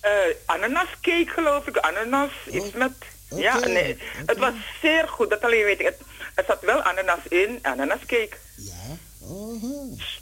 Eh 0.00 0.10
ananascake 0.46 1.26
geloof 1.26 1.66
ik, 1.66 1.76
ananas, 1.76 2.30
iets 2.50 2.72
met... 2.72 2.92
Ja, 3.34 3.58
nee, 3.58 3.96
het 4.26 4.38
was 4.38 4.54
zeer 4.82 5.08
goed, 5.08 5.30
dat 5.30 5.42
alleen 5.42 5.64
weet 5.64 5.80
ik. 5.80 5.86
Het, 5.86 6.00
er 6.34 6.44
zat 6.46 6.60
wel 6.60 6.82
ananas 6.82 7.18
in, 7.28 7.58
ananascake. 7.62 8.36
Ja. 8.56 8.96
Oh, 9.20 9.62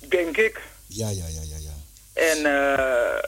Denk 0.09 0.36
ik. 0.36 0.60
ja, 0.86 1.09
ja, 1.09 1.24
ja, 1.28 1.40
ja, 1.43 1.56
ja. 1.59 1.74
En 2.31 2.47
eh 2.47 3.23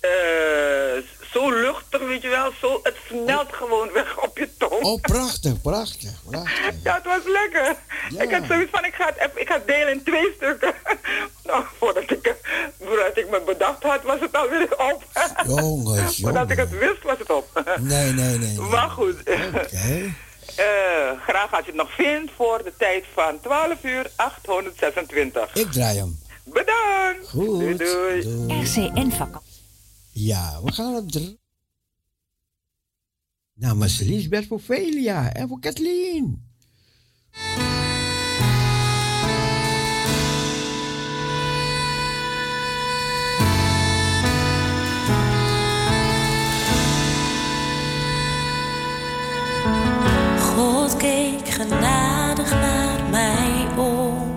eh 0.00 1.02
zo 1.32 1.50
luchtig, 1.52 2.00
weet 2.00 2.22
je 2.22 2.28
wel, 2.28 2.52
zo, 2.60 2.80
het 2.82 2.94
smelt 3.08 3.52
gewoon 3.52 3.92
weg 3.92 4.22
op 4.22 4.38
je 4.38 4.48
tong. 4.58 4.82
Oh, 4.84 5.00
prachtig, 5.00 5.60
prachtig, 5.60 6.10
prachtig. 6.30 6.74
Ja, 6.82 6.94
het 6.94 7.04
was 7.04 7.20
lekker. 7.24 7.76
Ik 8.22 8.30
had 8.32 8.42
zoiets 8.46 8.70
van, 8.70 8.84
ik 8.84 8.94
ga 8.94 9.06
het, 9.06 9.16
even- 9.16 9.40
ik 9.40 9.46
ga 9.48 9.54
het 9.54 9.66
delen 9.66 9.92
in 9.92 10.02
twee 10.02 10.32
stukken. 10.36 10.74
nou, 11.48 11.64
voordat 11.78 12.10
ik, 12.10 12.34
voordat 12.80 13.16
ik 13.16 13.30
me 13.30 13.40
bedacht 13.46 13.82
had, 13.82 14.02
was 14.02 14.20
het 14.20 14.32
alweer 14.36 14.78
op. 14.92 15.04
Jongens, 15.46 16.16
voordat 16.22 16.50
ik 16.50 16.56
het 16.56 16.70
wist, 16.70 17.02
was 17.02 17.18
het 17.18 17.30
op. 17.30 17.62
Nee, 17.80 18.12
nee, 18.12 18.38
nee. 18.38 18.58
Maar 18.58 18.90
goed. 18.90 19.16
Oké. 19.54 20.14
Eh, 20.56 21.20
graag 21.22 21.50
als 21.52 21.60
je 21.64 21.66
het 21.70 21.74
nog 21.74 21.94
vindt 21.94 22.32
voor 22.36 22.62
de 22.64 22.72
tijd 22.78 23.04
van 23.14 23.40
12 23.40 23.84
uur 23.84 24.10
826. 24.16 25.54
Ik 25.54 25.72
draai 25.72 25.98
hem. 25.98 26.18
Bedankt. 26.44 27.28
Goed. 27.28 27.78
Doei, 27.78 28.22
doei. 28.22 28.62
RCN 28.62 29.10
vakantie. 29.10 29.60
Ja, 30.12 30.60
we 30.64 30.72
gaan 30.72 30.94
het... 30.94 31.12
dr- 31.12 31.34
Namens 33.54 33.98
Lisbeth 34.00 34.46
voor 34.46 34.60
Velia 34.60 35.32
en 35.32 35.48
voor 35.48 35.60
Kathleen. 35.60 36.48
Genadig 51.56 52.50
naar 52.50 53.00
mij 53.10 53.66
om. 53.76 54.34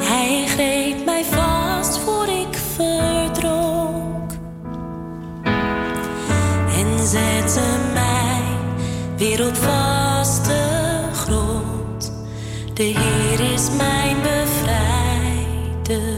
Hij 0.00 0.46
greep 0.46 1.04
mij 1.04 1.24
vast 1.24 1.98
voor 1.98 2.28
ik 2.28 2.58
verdronk. 2.74 4.32
En 6.76 7.06
zette 7.06 7.60
mij 7.92 8.42
weer 9.16 9.46
op 9.46 9.56
vaste 9.56 10.58
grond. 11.12 12.12
De 12.74 12.82
Heer 12.82 13.52
is 13.52 13.70
mijn 13.76 14.16
bevrijder. 14.22 16.17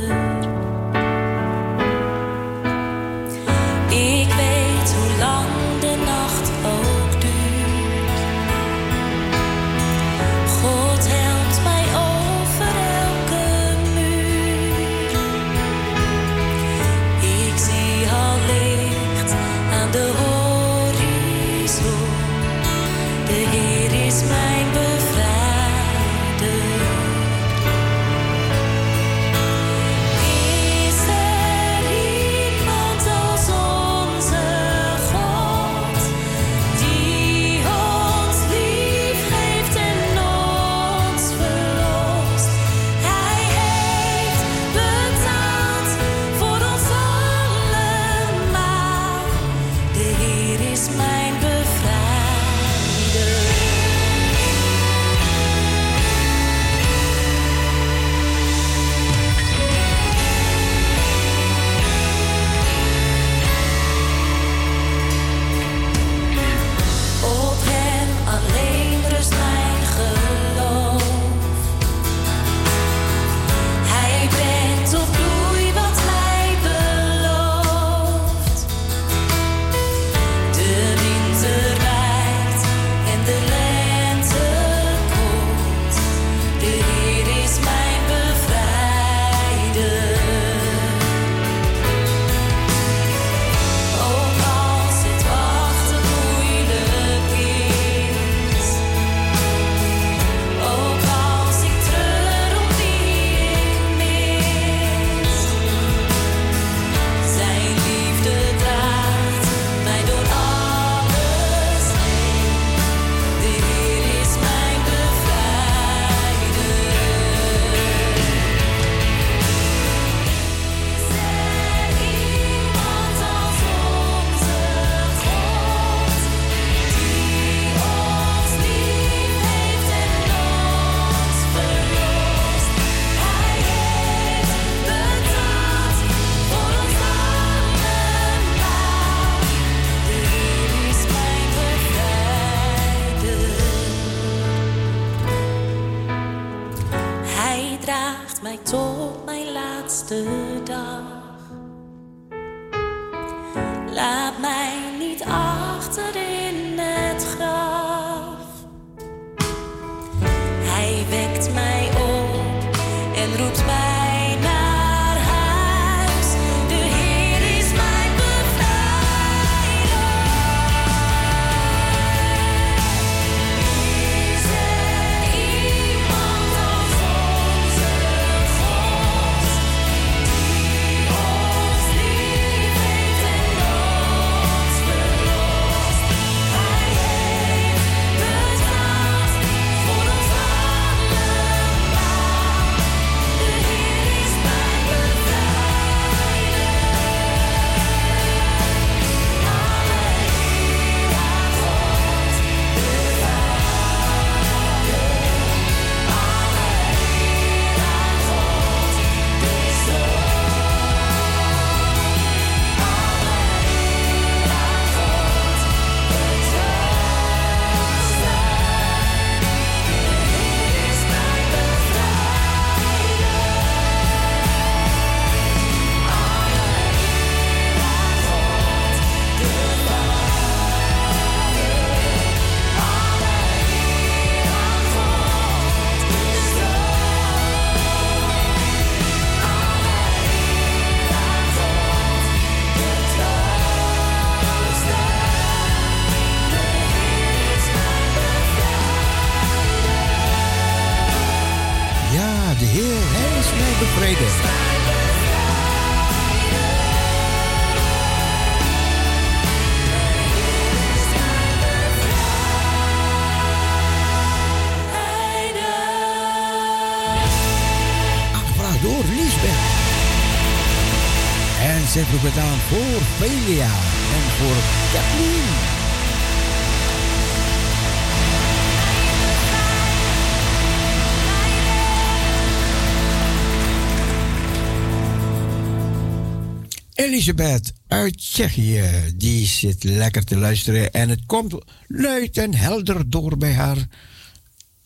Elisabeth 287.31 287.73
uit 287.89 288.19
Tsjechië, 288.19 289.13
die 289.17 289.47
zit 289.47 289.85
lekker 289.85 290.25
te 290.25 290.37
luisteren 290.37 290.93
en 290.93 291.09
het 291.09 291.21
komt 291.27 291.55
luid 291.87 292.37
en 292.37 292.55
helder 292.55 293.11
door 293.11 293.37
bij 293.37 293.53
haar. 293.53 293.77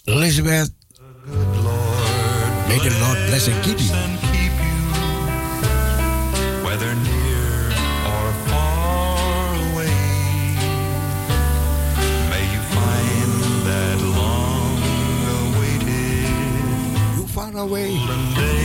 Elisabeth, 0.04 0.70
may 2.66 2.78
the 2.78 2.96
Lord 3.00 3.26
bless 3.26 3.48
and 3.48 3.60
keep 3.60 3.78
you. 3.78 3.88
whether 6.64 6.94
near 6.94 7.66
or 8.12 8.32
far 8.46 9.54
away. 9.72 9.94
May 12.30 12.44
you 12.52 12.62
find 12.76 13.42
that 13.68 13.98
long 14.00 14.78
awaited 15.40 16.28
You 17.16 17.26
far 17.26 17.56
away. 17.56 18.63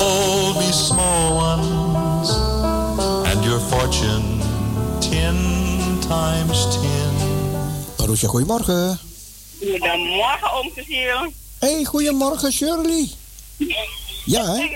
All 0.00 0.54
be 0.58 0.72
small 0.72 1.36
ones 1.36 2.28
and 3.28 3.44
your 3.44 3.60
fortune 3.60 4.40
ten 5.00 5.36
times 6.00 6.58
ten. 6.76 7.12
Marusha, 7.98 8.26
goedemorgen. 8.28 8.98
Goedemorgen, 9.60 10.52
oom 10.52 10.70
Cecile. 10.74 11.30
Hey, 11.58 11.84
goedemorgen 11.84 12.52
Shirley. 12.52 13.10
Ja, 14.24 14.44
hè? 14.54 14.68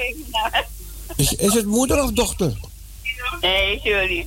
Is, 1.17 1.33
is 1.33 1.55
het 1.55 1.67
moeder 1.67 2.03
of 2.03 2.11
dochter? 2.11 2.53
Hey, 3.41 3.81
Shirley. 3.83 4.27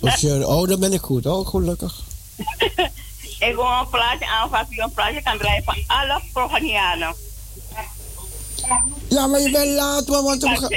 Oh, 0.00 0.16
Shirley. 0.16 0.44
oh, 0.44 0.68
dan 0.68 0.80
ben 0.80 0.92
ik 0.92 1.00
goed. 1.00 1.26
Oh, 1.26 1.46
gelukkig. 1.46 1.94
Ik 3.38 3.54
wil 3.54 3.64
een 3.64 3.88
plaatje 3.88 4.26
aanvatten 4.26 4.70
die 4.70 4.82
een 4.82 4.92
plaatje 4.92 5.22
kan 5.22 5.38
draaien 5.38 5.64
van 5.64 5.76
alle 5.86 6.20
Proganianen. 6.32 7.14
Ja, 9.08 9.26
maar 9.26 9.40
je 9.40 9.50
bent 9.50 9.70
laat, 9.70 10.06
want 10.06 10.42
we 10.42 10.56
gaan... 10.56 10.70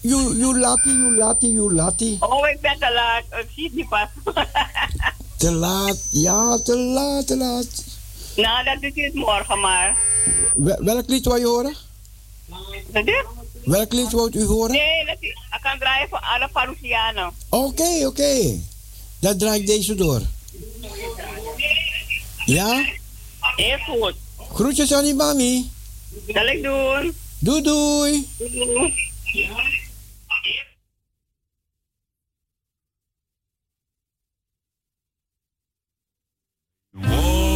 You, 0.00 0.36
you 0.36 0.58
lati, 0.58 0.88
you 0.90 1.16
lati, 1.16 1.52
you 1.52 1.74
lati. 1.74 2.16
Oh, 2.20 2.48
ik 2.48 2.60
ben 2.60 2.78
te 2.78 2.92
laat. 2.92 3.40
Ik 3.42 3.48
zie 3.54 3.64
het 3.64 3.74
niet 3.74 3.88
pas. 3.88 4.08
Te 5.38 5.52
laat, 5.52 5.98
ja, 6.10 6.58
te 6.58 6.76
laat, 6.76 7.26
te 7.26 7.36
laat. 7.36 7.66
nou, 8.36 8.64
dat 8.64 8.80
doet 8.80 8.96
u 8.96 9.02
het 9.02 9.14
morgen 9.14 9.60
maar. 9.60 9.96
Wel- 10.54 10.84
welk 10.84 11.08
lied 11.08 11.24
wil 11.24 11.36
je 11.36 11.46
horen? 11.46 11.74
Wat 12.92 13.06
is? 13.06 13.24
Welk 13.64 13.92
lied 13.92 14.10
wilt 14.12 14.34
u 14.34 14.44
horen? 14.44 14.70
Nee, 14.70 15.04
dat 15.06 15.16
ik 15.20 15.36
kan 15.62 15.78
draaien 15.78 16.08
voor 16.08 16.18
alle 16.20 16.48
Parousianen. 16.52 17.32
Oké, 17.48 18.06
oké. 18.06 18.60
Dan 19.20 19.36
draai 19.38 19.60
ik 19.60 19.66
deze 19.66 19.94
door. 19.94 20.20
Ja? 22.44 22.84
Heel 23.56 23.78
goed. 23.78 24.14
Groetjes 24.52 24.92
aan 24.92 25.04
die 25.04 25.14
mami. 25.14 25.70
Zal 26.26 26.46
ik 26.46 26.62
doen. 26.62 27.14
Doei 27.40 27.62
doei. 27.62 28.26
Doei. 28.38 28.94
Walk 36.92 37.53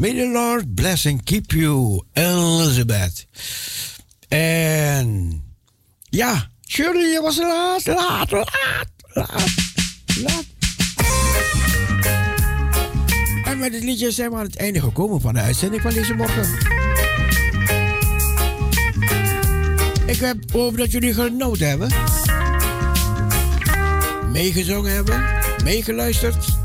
May 0.00 0.12
the 0.12 0.30
Lord 0.32 0.74
bless 0.74 1.06
and 1.06 1.22
keep 1.24 1.52
you, 1.52 2.00
Elizabeth. 2.14 3.26
En 4.28 5.42
ja, 6.02 6.48
Shirley, 6.68 7.20
was 7.20 7.38
laat, 7.38 7.86
laat, 7.86 8.30
laat, 8.30 8.46
laat, 9.12 9.50
laat. 10.22 10.44
En 13.44 13.58
met 13.58 13.72
dit 13.72 13.82
liedje 13.82 14.10
zijn 14.10 14.30
we 14.30 14.36
aan 14.36 14.44
het 14.44 14.56
einde 14.56 14.80
gekomen 14.80 15.20
van 15.20 15.34
de 15.34 15.40
uitzending 15.40 15.82
van 15.82 15.94
deze 15.94 16.14
morgen. 16.14 16.48
Ik 20.06 20.18
heb 20.18 20.50
hoop 20.52 20.76
dat 20.76 20.90
jullie 20.90 21.14
genoten 21.14 21.68
hebben. 21.68 21.90
Meegezongen 24.32 24.92
hebben, 24.92 25.24
meegeluisterd. 25.64 26.59